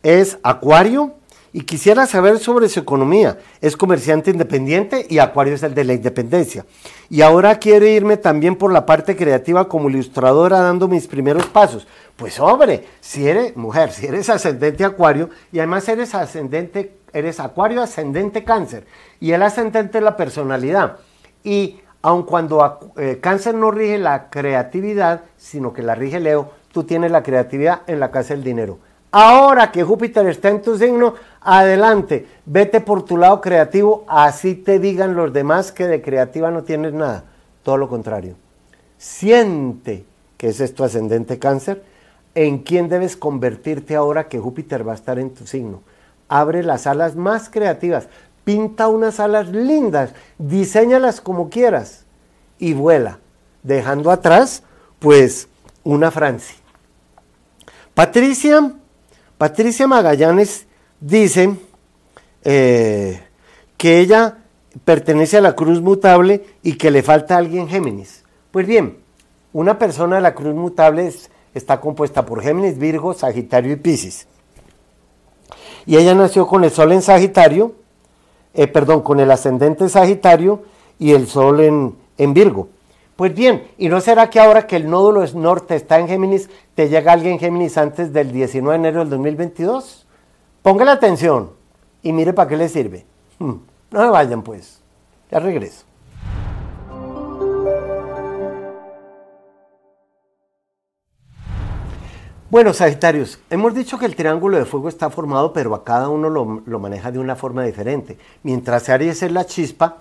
[0.03, 1.15] es Acuario
[1.51, 3.39] y quisiera saber sobre su economía.
[3.61, 6.65] Es comerciante independiente y Acuario es el de la independencia.
[7.09, 11.87] Y ahora quiere irme también por la parte creativa como ilustradora dando mis primeros pasos.
[12.15, 17.81] Pues hombre, si eres mujer, si eres ascendente Acuario y además eres ascendente, eres Acuario
[17.81, 18.85] ascendente Cáncer
[19.19, 20.97] y el ascendente es la personalidad.
[21.43, 26.83] Y aun cuando eh, Cáncer no rige la creatividad, sino que la rige Leo, tú
[26.83, 28.79] tienes la creatividad en la casa del dinero.
[29.11, 34.77] Ahora que Júpiter está en tu signo, adelante, vete por tu lado creativo, así te
[34.77, 37.23] digan los demás que de creativa no tienes nada.
[37.63, 38.35] Todo lo contrario.
[38.97, 40.05] Siente
[40.37, 41.83] que es tu ascendente cáncer,
[42.35, 45.81] en quién debes convertirte ahora que Júpiter va a estar en tu signo.
[46.29, 48.07] Abre las alas más creativas,
[48.43, 52.05] pinta unas alas lindas, diseñalas como quieras
[52.57, 53.19] y vuela,
[53.63, 54.63] dejando atrás
[54.99, 55.47] pues
[55.83, 56.55] una Francia.
[57.93, 58.73] Patricia,
[59.37, 60.65] Patricia Magallanes
[60.99, 61.55] dice
[62.43, 63.21] eh,
[63.77, 64.37] que ella
[64.85, 68.23] pertenece a la cruz mutable y que le falta alguien Géminis.
[68.51, 68.97] Pues bien,
[69.53, 71.11] una persona de la cruz mutable
[71.53, 74.27] está compuesta por Géminis, Virgo, Sagitario y Piscis.
[75.85, 77.73] Y ella nació con el sol en Sagitario,
[78.53, 80.63] eh, perdón, con el ascendente Sagitario
[80.97, 82.69] y el sol en, en Virgo.
[83.15, 86.87] Pues bien, ¿y no será que ahora que el nódulo norte está en Géminis, te
[86.87, 90.05] llega alguien en Géminis antes del 19 de enero del 2022?
[90.61, 91.51] Póngale atención
[92.01, 93.05] y mire para qué le sirve.
[93.91, 94.79] No me vayan pues,
[95.31, 95.83] ya regreso.
[102.51, 106.31] Bueno, Sagitarios, hemos dicho que el triángulo de fuego está formado, pero a cada uno
[106.31, 108.17] lo, lo, maneja de una forma diferente.
[108.41, 109.97] Mientras Aries es la chispa,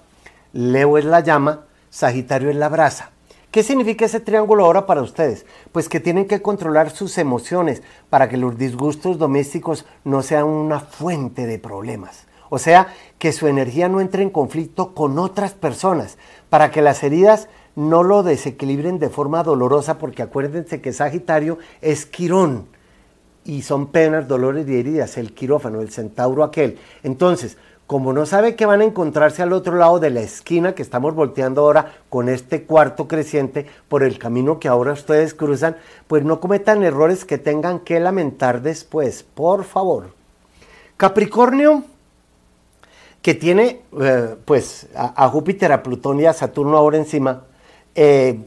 [0.54, 3.10] Leo es la llama Sagitario es la brasa.
[3.50, 5.44] ¿Qué significa ese triángulo ahora para ustedes?
[5.72, 10.80] Pues que tienen que controlar sus emociones para que los disgustos domésticos no sean una
[10.80, 12.28] fuente de problemas.
[12.48, 16.16] O sea, que su energía no entre en conflicto con otras personas,
[16.48, 22.06] para que las heridas no lo desequilibren de forma dolorosa, porque acuérdense que Sagitario es
[22.06, 22.66] Quirón
[23.44, 26.76] y son penas, dolores y heridas, el quirófano, el centauro aquel.
[27.04, 30.82] Entonces, como no sabe que van a encontrarse al otro lado de la esquina que
[30.82, 35.76] estamos volteando ahora con este cuarto creciente por el camino que ahora ustedes cruzan,
[36.08, 40.10] pues no cometan errores que tengan que lamentar después, por favor.
[40.96, 41.84] Capricornio,
[43.22, 47.44] que tiene eh, pues a, Júpiter, a Plutón y a Saturno ahora encima,
[48.00, 48.38] eh,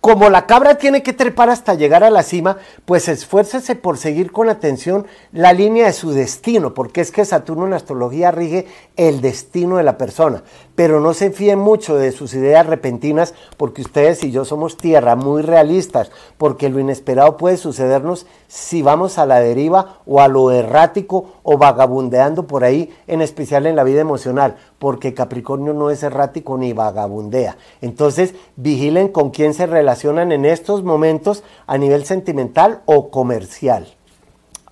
[0.00, 4.32] como la cabra tiene que trepar hasta llegar a la cima, pues esfuércese por seguir
[4.32, 8.66] con atención la línea de su destino, porque es que Saturno en astrología rige
[8.96, 10.44] el destino de la persona.
[10.76, 15.14] Pero no se fíen mucho de sus ideas repentinas, porque ustedes y yo somos tierra,
[15.14, 20.52] muy realistas, porque lo inesperado puede sucedernos si vamos a la deriva o a lo
[20.52, 26.02] errático o vagabundeando por ahí, en especial en la vida emocional porque Capricornio no es
[26.02, 27.56] errático ni vagabundea.
[27.80, 33.94] Entonces, vigilen con quién se relacionan en estos momentos a nivel sentimental o comercial.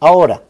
[0.01, 0.43] Ahora,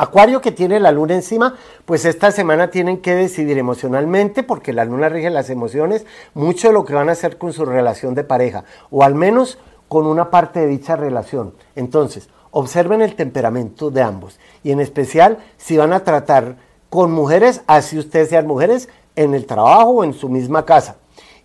[0.00, 4.86] Acuario que tiene la luna encima, pues esta semana tienen que decidir emocionalmente, porque la
[4.86, 8.24] luna rige las emociones, mucho de lo que van a hacer con su relación de
[8.24, 9.58] pareja, o al menos
[9.88, 11.52] con una parte de dicha relación.
[11.76, 16.56] Entonces, observen el temperamento de ambos, y en especial si van a tratar
[16.90, 20.96] con mujeres, así ustedes sean mujeres, en el trabajo o en su misma casa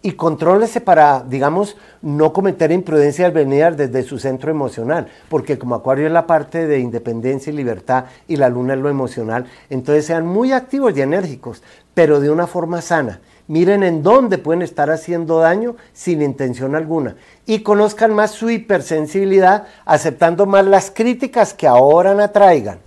[0.06, 5.74] y contrólese para, digamos, no cometer imprudencia al venir desde su centro emocional, porque como
[5.74, 10.06] Acuario es la parte de independencia y libertad y la luna es lo emocional, entonces
[10.06, 11.64] sean muy activos y enérgicos,
[11.96, 13.20] pero de una forma sana.
[13.48, 17.16] Miren en dónde pueden estar haciendo daño sin intención alguna
[17.48, 22.78] y conozcan más su hipersensibilidad, aceptando más las críticas que ahora atraigan.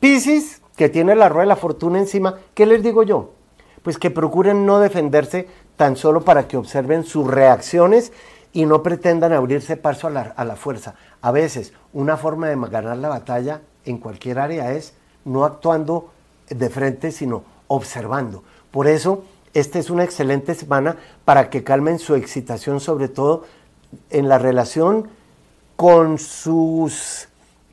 [0.00, 3.32] Piscis, que tiene la rueda de la fortuna encima, ¿qué les digo yo?
[3.82, 8.12] Pues que procuren no defenderse tan solo para que observen sus reacciones
[8.52, 10.94] y no pretendan abrirse paso a la, fuerza.
[11.20, 16.10] A veces una forma de ganar la batalla en cualquier área es no actuando
[16.48, 18.44] de frente, sino observando.
[18.70, 19.24] Por eso,
[19.54, 23.42] esta es una excelente semana para que calmen su excitación, sobre todo
[24.10, 25.08] en la relación
[25.74, 27.28] con sus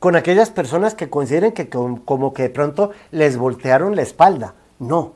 [0.05, 4.53] con aquellas personas que consideren que como que de pronto les voltearon la espalda.
[4.77, 5.13] No,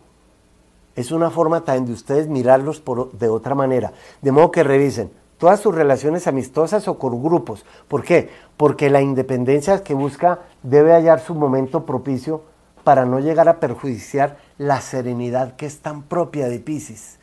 [0.95, 3.93] es una forma también de ustedes mirarlos por, de otra manera.
[4.23, 7.67] De modo que revisen todas sus relaciones amistosas o con grupos.
[7.87, 8.31] ¿Por qué?
[8.57, 12.41] Porque la independencia que busca debe hallar su momento propicio
[12.83, 17.19] para no llegar a perjudiciar la serenidad que es tan propia de Pisces.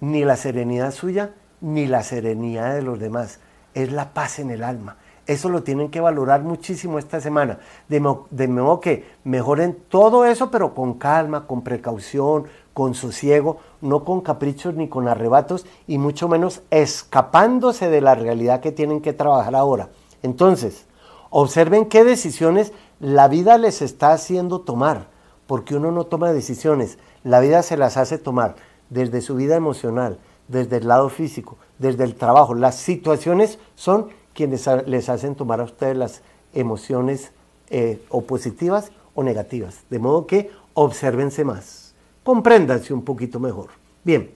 [0.00, 1.30] Ni la serenidad suya,
[1.60, 3.38] ni la serenidad de los demás.
[3.74, 4.96] Es la paz en el alma.
[5.28, 7.58] Eso lo tienen que valorar muchísimo esta semana.
[7.86, 14.22] De, modo que mejoren todo eso, pero con calma, con precaución, con sosiego, no con
[14.22, 19.54] caprichos ni con arrebatos y mucho menos escapándose de la realidad que tienen que trabajar
[19.54, 19.90] ahora.
[20.22, 20.86] Entonces,
[21.28, 25.08] observen qué decisiones la vida les está haciendo tomar,
[25.46, 28.56] porque uno no toma decisiones, la vida se las hace tomar
[28.88, 30.18] desde su vida emocional,
[30.48, 32.54] desde el lado físico, desde el trabajo.
[32.54, 34.08] Las situaciones son
[34.38, 36.22] quienes les hacen tomar a ustedes las
[36.54, 37.32] emociones
[37.70, 39.80] eh, o positivas o negativas.
[39.90, 41.88] De modo que obsérvense más
[42.22, 43.70] compréndanse un poquito mejor.
[44.04, 44.30] Bien,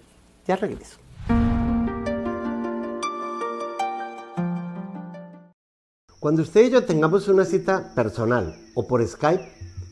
[0.45, 0.97] ya regreso.
[6.19, 9.47] Cuando usted y yo tengamos una cita personal o por Skype,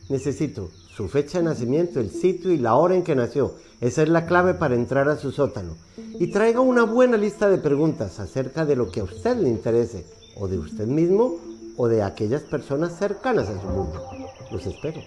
[0.09, 3.55] necesito su fecha de nacimiento, el sitio y la hora en que nació.
[3.79, 5.77] Esa es la clave para entrar a su sótano.
[6.19, 10.05] Y traiga una buena lista de preguntas acerca de lo que a usted le interese,
[10.35, 11.37] o de usted mismo,
[11.77, 14.05] o de aquellas personas cercanas a su mundo.
[14.51, 15.01] Los espero.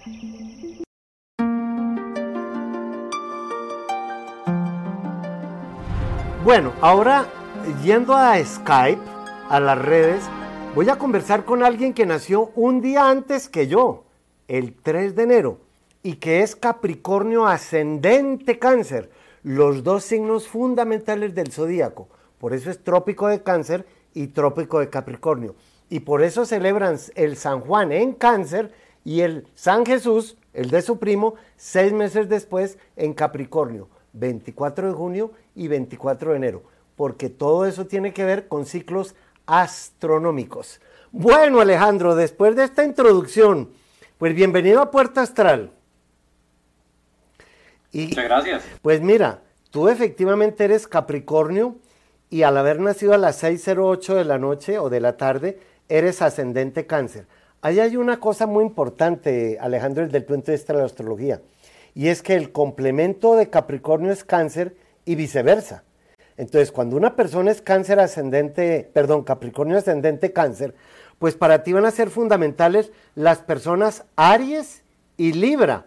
[6.43, 7.27] Bueno, ahora
[7.83, 9.01] yendo a Skype,
[9.49, 10.23] a las redes,
[10.73, 14.03] voy a conversar con alguien que nació un día antes que yo,
[14.47, 15.64] el 3 de enero,
[16.05, 19.09] y que es Capricornio ascendente cáncer,
[19.41, 22.09] los dos signos fundamentales del zodíaco.
[22.37, 25.55] Por eso es trópico de cáncer y trópico de Capricornio.
[25.89, 28.71] Y por eso celebran el San Juan en cáncer
[29.03, 33.89] y el San Jesús, el de su primo, seis meses después en Capricornio.
[34.13, 36.63] 24 de junio y 24 de enero,
[36.95, 39.15] porque todo eso tiene que ver con ciclos
[39.47, 40.81] astronómicos.
[41.11, 43.71] Bueno, Alejandro, después de esta introducción,
[44.19, 45.74] pues bienvenido a Puerta Astral.
[48.03, 48.63] Muchas gracias.
[48.81, 49.41] Pues mira,
[49.71, 51.75] tú efectivamente eres Capricornio
[52.29, 56.21] y al haber nacido a las 6.08 de la noche o de la tarde, eres
[56.21, 57.27] ascendente cáncer.
[57.61, 61.41] Ahí hay una cosa muy importante, Alejandro, desde el punto de vista de la astrología
[61.95, 64.75] y es que el complemento de Capricornio es cáncer
[65.05, 65.83] y viceversa.
[66.37, 70.75] Entonces, cuando una persona es cáncer ascendente, perdón, Capricornio ascendente cáncer,
[71.17, 74.83] pues para ti van a ser fundamentales las personas Aries
[75.15, 75.85] y Libra,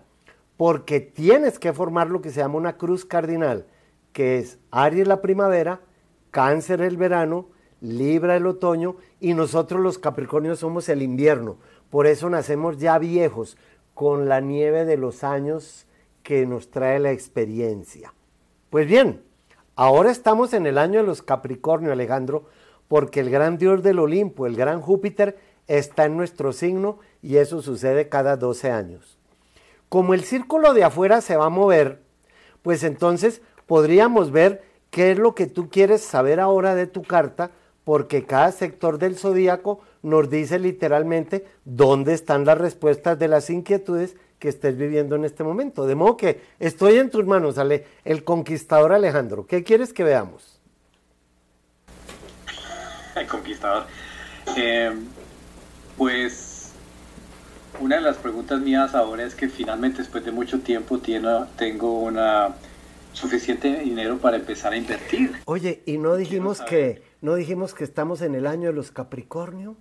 [0.59, 3.65] porque tienes que formar lo que se llama una cruz cardinal,
[4.13, 5.81] que es Aries la primavera,
[6.31, 7.47] cáncer el verano,
[7.81, 11.59] Libra el otoño y nosotros los Capricornios somos el invierno.
[11.91, 13.57] Por eso nacemos ya viejos,
[13.95, 15.87] con la nieve de los años
[16.25, 18.13] que nos trae la experiencia.
[18.69, 19.23] Pues bien,
[19.77, 22.47] ahora estamos en el año de los Capricornio, Alejandro,
[22.89, 25.39] porque el gran dios del Olimpo, el gran Júpiter,
[25.69, 29.18] está en nuestro signo y eso sucede cada 12 años.
[29.89, 32.03] Como el círculo de afuera se va a mover,
[32.63, 37.51] pues entonces podríamos ver qué es lo que tú quieres saber ahora de tu carta,
[37.85, 44.17] porque cada sector del zodíaco nos dice literalmente dónde están las respuestas de las inquietudes
[44.39, 45.87] que estés viviendo en este momento.
[45.87, 49.47] De modo que estoy en tus manos, Ale, el conquistador Alejandro.
[49.47, 50.61] ¿Qué quieres que veamos?
[53.17, 53.87] El conquistador.
[54.57, 54.93] Eh,
[55.97, 56.48] pues
[57.81, 61.01] una de las preguntas mías ahora es que finalmente después de mucho tiempo
[61.57, 62.55] tengo una
[63.13, 65.33] suficiente dinero para empezar a invertir.
[65.45, 69.77] Oye, y no dijimos que no dijimos que estamos en el año de los Capricornio,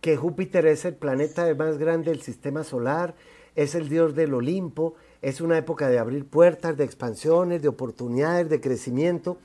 [0.00, 3.14] que Júpiter es el planeta más grande del sistema solar,
[3.56, 8.48] es el dios del Olimpo, es una época de abrir puertas, de expansiones, de oportunidades,
[8.48, 9.38] de crecimiento.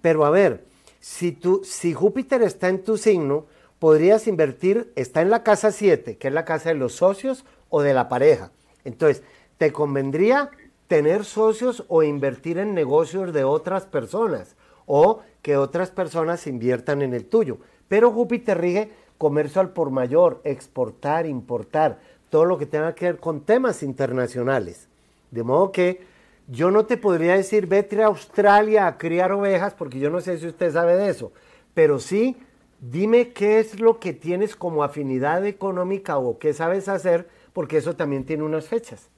[0.00, 0.64] Pero a ver,
[1.00, 3.46] si, tú, si Júpiter está en tu signo,
[3.80, 7.82] podrías invertir, está en la casa 7, que es la casa de los socios o
[7.82, 8.52] de la pareja.
[8.84, 9.24] Entonces,
[9.58, 10.50] te convendría
[10.86, 14.54] tener socios o invertir en negocios de otras personas
[14.86, 17.58] o que otras personas inviertan en el tuyo.
[17.88, 23.18] Pero Júpiter rige comercio al por mayor, exportar, importar, todo lo que tenga que ver
[23.18, 24.88] con temas internacionales.
[25.30, 26.04] De modo que
[26.48, 30.38] yo no te podría decir vete a Australia a criar ovejas porque yo no sé
[30.38, 31.32] si usted sabe de eso,
[31.72, 32.36] pero sí
[32.80, 37.96] dime qué es lo que tienes como afinidad económica o qué sabes hacer porque eso
[37.96, 39.08] también tiene unas fechas.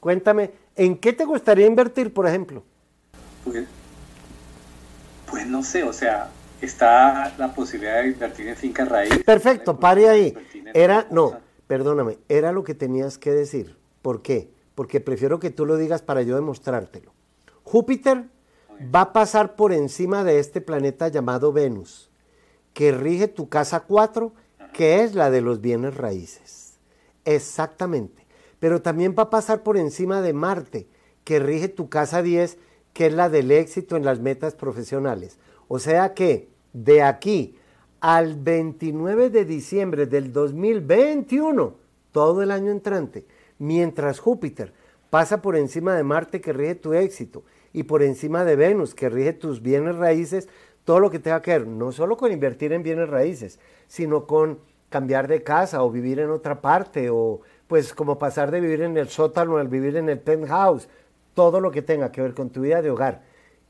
[0.00, 2.62] Cuéntame, ¿en qué te gustaría invertir, por ejemplo?
[3.44, 3.66] Pues,
[5.30, 9.22] pues no sé, o sea, está la posibilidad de invertir en finca raíz.
[9.24, 10.34] Perfecto, pare ahí.
[10.74, 13.76] Era, no, perdóname, era lo que tenías que decir.
[14.02, 14.50] ¿Por qué?
[14.74, 17.12] Porque prefiero que tú lo digas para yo demostrártelo.
[17.62, 18.24] Júpiter
[18.94, 22.10] va a pasar por encima de este planeta llamado Venus,
[22.74, 24.32] que rige tu casa 4,
[24.74, 26.78] que es la de los bienes raíces.
[27.24, 28.26] Exactamente.
[28.58, 30.86] Pero también va a pasar por encima de Marte,
[31.22, 32.58] que rige tu casa 10,
[32.92, 35.38] que es la del éxito en las metas profesionales.
[35.68, 37.56] O sea que de aquí
[38.00, 41.74] al 29 de diciembre del 2021,
[42.12, 43.26] todo el año entrante,
[43.58, 44.74] mientras Júpiter
[45.10, 49.08] pasa por encima de Marte que rige tu éxito y por encima de Venus que
[49.08, 50.48] rige tus bienes raíces,
[50.84, 53.58] todo lo que tenga que ver, no solo con invertir en bienes raíces,
[53.88, 54.58] sino con
[54.90, 58.96] cambiar de casa o vivir en otra parte o pues como pasar de vivir en
[58.96, 60.88] el sótano al vivir en el penthouse,
[61.34, 63.22] todo lo que tenga que ver con tu vida de hogar.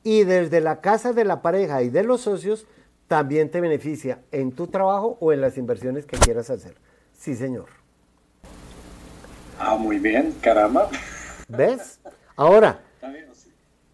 [0.03, 2.67] Y desde la casa de la pareja y de los socios,
[3.09, 6.75] también te beneficia en tu trabajo o en las inversiones que quieras hacer.
[7.17, 7.67] Sí, señor.
[9.59, 10.91] Ah, muy bien, caramba.
[11.49, 12.01] ¿Ves?
[12.37, 12.81] Ahora,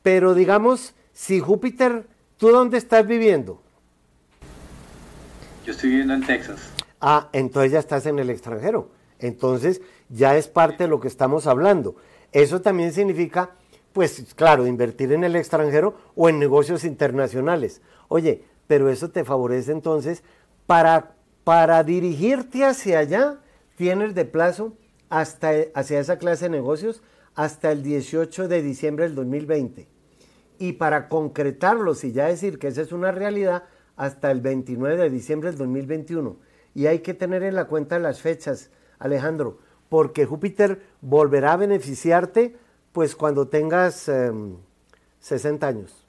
[0.03, 2.07] pero digamos, si Júpiter,
[2.41, 3.61] ¿tú dónde estás viviendo?
[5.65, 6.59] Yo estoy viviendo en Texas.
[6.99, 8.91] Ah, entonces ya estás en el extranjero.
[9.19, 11.97] Entonces ya es parte de lo que estamos hablando.
[12.33, 13.51] Eso también significa,
[13.93, 17.83] pues claro, invertir en el extranjero o en negocios internacionales.
[18.09, 20.23] Oye, pero eso te favorece entonces
[20.67, 23.41] para, para dirigirte hacia allá,
[23.77, 24.73] tienes de plazo
[25.11, 27.03] hasta, hacia esa clase de negocios
[27.35, 30.00] hasta el 18 de diciembre del 2020.
[30.61, 33.65] Y para concretarlos y ya decir que esa es una realidad,
[33.97, 36.37] hasta el 29 de diciembre del 2021.
[36.77, 39.59] Y hay que tener en la cuenta las fechas, Alejandro,
[39.89, 42.57] porque Júpiter volverá a beneficiarte
[42.93, 44.09] pues cuando tengas
[45.19, 46.01] 60 em, años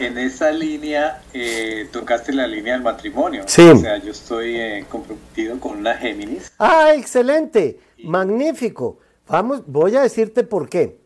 [0.00, 3.44] en esa línea eh, tocaste la línea del matrimonio.
[3.46, 3.68] Sí.
[3.68, 6.52] O sea, yo estoy eh, comprometido con una Géminis.
[6.58, 8.98] Ah, excelente, magnífico.
[9.28, 10.99] Vamos, voy a decirte por qué.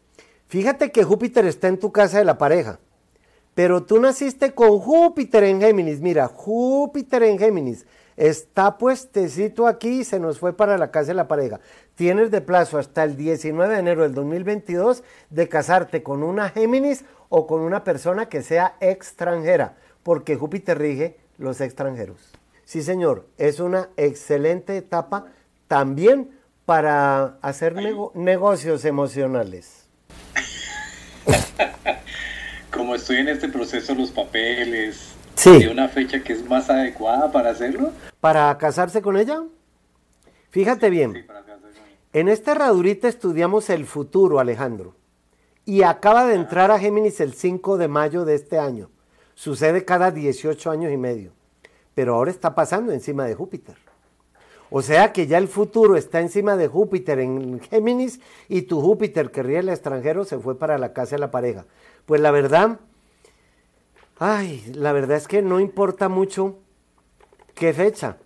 [0.54, 2.78] Fíjate que Júpiter está en tu casa de la pareja,
[3.56, 6.00] pero tú naciste con Júpiter en Géminis.
[6.00, 7.86] Mira, Júpiter en Géminis
[8.16, 11.58] está puestecito aquí y se nos fue para la casa de la pareja.
[11.96, 17.04] Tienes de plazo hasta el 19 de enero del 2022 de casarte con una Géminis
[17.30, 19.74] o con una persona que sea extranjera,
[20.04, 22.30] porque Júpiter rige los extranjeros.
[22.64, 25.26] Sí, señor, es una excelente etapa
[25.66, 26.30] también
[26.64, 27.74] para hacer
[28.14, 29.83] negocios emocionales.
[32.70, 35.66] Como estoy en este proceso, los papeles, sí.
[35.66, 37.92] una fecha que es más adecuada para hacerlo?
[38.20, 39.42] ¿Para casarse con ella?
[40.50, 41.26] Fíjate bien.
[42.12, 44.96] En esta herradurita estudiamos el futuro, Alejandro
[45.64, 48.90] y acaba de entrar a Géminis el 5 de mayo de este año.
[49.34, 51.32] Sucede cada 18 años y medio,
[51.94, 53.76] pero ahora está pasando encima de Júpiter.
[54.76, 58.18] O sea que ya el futuro está encima de Júpiter en Géminis
[58.48, 61.64] y tu Júpiter que ríe el extranjero se fue para la casa de la pareja.
[62.06, 62.80] Pues la verdad,
[64.18, 66.56] ay, la verdad es que no importa mucho
[67.54, 68.16] qué fecha,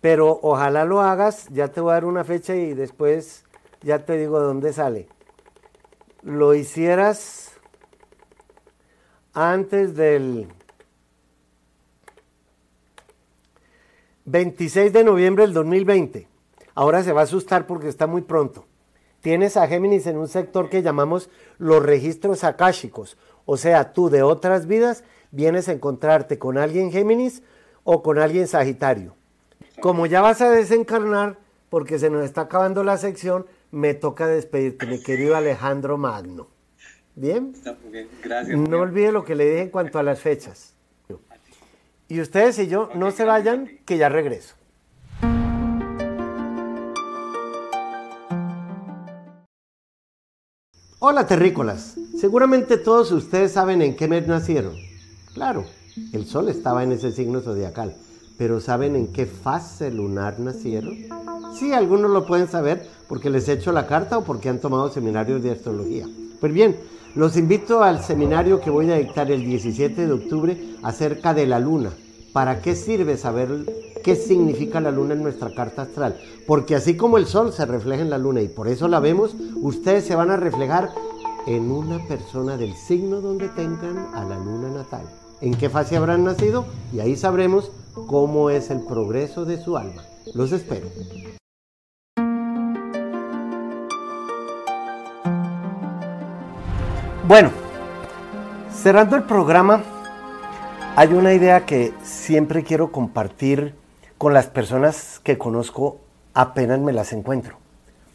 [0.00, 3.44] pero ojalá lo hagas, ya te voy a dar una fecha y después
[3.82, 5.08] ya te digo de dónde sale
[6.22, 7.52] lo hicieras
[9.32, 10.48] antes del
[14.26, 16.28] 26 de noviembre del 2020.
[16.74, 18.66] Ahora se va a asustar porque está muy pronto.
[19.20, 23.16] Tienes a Géminis en un sector que llamamos los registros akáshicos.
[23.44, 27.42] O sea, tú de otras vidas vienes a encontrarte con alguien Géminis
[27.84, 29.14] o con alguien Sagitario.
[29.80, 31.38] Como ya vas a desencarnar,
[31.70, 33.46] porque se nos está acabando la sección.
[33.70, 36.48] Me toca despedirte, mi querido Alejandro Magno.
[37.14, 37.52] ¿Bien?
[38.22, 38.58] Gracias.
[38.58, 40.75] No olvide lo que le dije en cuanto a las fechas.
[42.08, 44.54] Y ustedes y yo, no se vayan, que ya regreso.
[51.00, 54.76] Hola terrícolas, seguramente todos ustedes saben en qué mes nacieron.
[55.34, 55.64] Claro,
[56.12, 57.96] el sol estaba en ese signo zodiacal,
[58.38, 60.96] pero ¿saben en qué fase lunar nacieron?
[61.58, 64.90] Sí, algunos lo pueden saber porque les he hecho la carta o porque han tomado
[64.90, 66.06] seminarios de astrología.
[66.40, 66.76] Pues bien,
[67.16, 71.58] los invito al seminario que voy a dictar el 17 de octubre acerca de la
[71.58, 71.90] luna.
[72.34, 73.48] ¿Para qué sirve saber
[74.04, 76.20] qué significa la luna en nuestra carta astral?
[76.46, 79.34] Porque así como el sol se refleja en la luna y por eso la vemos,
[79.56, 80.90] ustedes se van a reflejar
[81.46, 85.08] en una persona del signo donde tengan a la luna natal.
[85.40, 90.02] En qué fase habrán nacido y ahí sabremos cómo es el progreso de su alma.
[90.34, 90.86] Los espero.
[97.26, 97.50] Bueno,
[98.72, 99.82] cerrando el programa,
[100.94, 103.74] hay una idea que siempre quiero compartir
[104.16, 105.98] con las personas que conozco
[106.34, 107.56] apenas me las encuentro,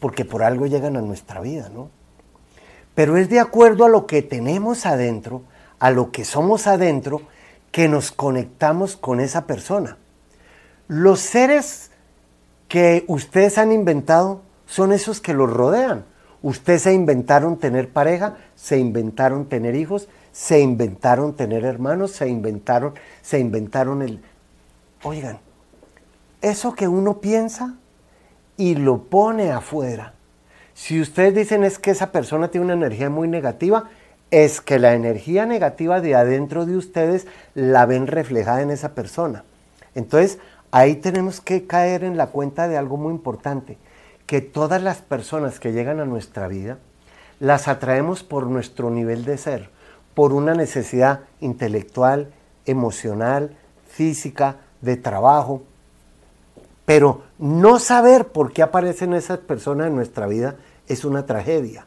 [0.00, 1.90] porque por algo llegan a nuestra vida, ¿no?
[2.94, 5.42] Pero es de acuerdo a lo que tenemos adentro,
[5.78, 7.20] a lo que somos adentro,
[7.70, 9.98] que nos conectamos con esa persona.
[10.88, 11.90] Los seres
[12.66, 16.06] que ustedes han inventado son esos que los rodean.
[16.42, 22.94] Ustedes se inventaron tener pareja, se inventaron tener hijos, se inventaron tener hermanos, se inventaron,
[23.22, 24.20] se inventaron el...
[25.04, 25.38] Oigan,
[26.40, 27.76] eso que uno piensa
[28.56, 30.14] y lo pone afuera.
[30.74, 33.90] Si ustedes dicen es que esa persona tiene una energía muy negativa,
[34.32, 39.44] es que la energía negativa de adentro de ustedes la ven reflejada en esa persona.
[39.94, 40.38] Entonces,
[40.70, 43.76] ahí tenemos que caer en la cuenta de algo muy importante
[44.32, 46.78] que todas las personas que llegan a nuestra vida
[47.38, 49.68] las atraemos por nuestro nivel de ser,
[50.14, 52.32] por una necesidad intelectual,
[52.64, 53.54] emocional,
[53.90, 55.64] física, de trabajo.
[56.86, 60.56] Pero no saber por qué aparecen esas personas en nuestra vida
[60.88, 61.84] es una tragedia.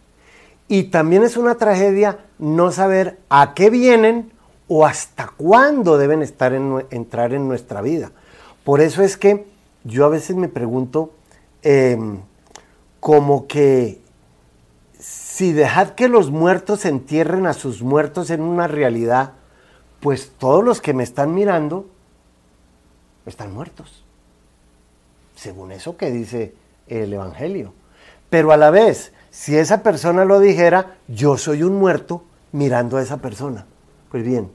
[0.67, 4.31] Y también es una tragedia no saber a qué vienen
[4.67, 8.11] o hasta cuándo deben estar en, entrar en nuestra vida.
[8.63, 9.47] Por eso es que
[9.83, 11.11] yo a veces me pregunto,
[11.67, 12.19] Em,
[13.05, 14.01] como que
[14.97, 19.33] si dejad que los muertos entierren a sus muertos en una realidad,
[19.99, 21.85] pues todos los que me están mirando
[23.27, 24.03] están muertos.
[25.35, 26.55] Según eso que dice
[26.87, 27.73] el Evangelio.
[28.31, 33.03] Pero a la vez, si esa persona lo dijera, yo soy un muerto mirando a
[33.03, 33.67] esa persona.
[34.09, 34.49] Pues bien,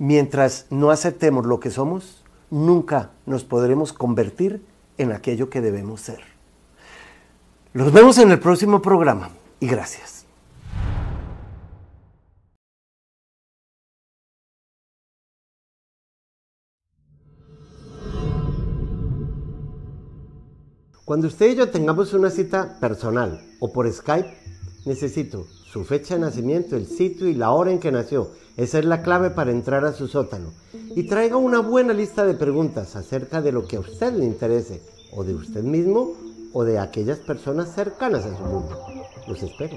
[0.00, 4.60] mientras no aceptemos lo que somos, nunca nos podremos convertir
[4.98, 6.33] en aquello que debemos ser.
[7.76, 10.26] Los vemos en el próximo programa y gracias.
[21.04, 24.32] Cuando usted y yo tengamos una cita personal o por Skype,
[24.86, 28.30] necesito su fecha de nacimiento, el sitio y la hora en que nació.
[28.56, 30.52] Esa es la clave para entrar a su sótano.
[30.94, 34.80] Y traiga una buena lista de preguntas acerca de lo que a usted le interese,
[35.10, 36.23] o de usted mismo,
[36.54, 38.80] o de aquellas personas cercanas a su mundo.
[39.26, 39.76] Los espero.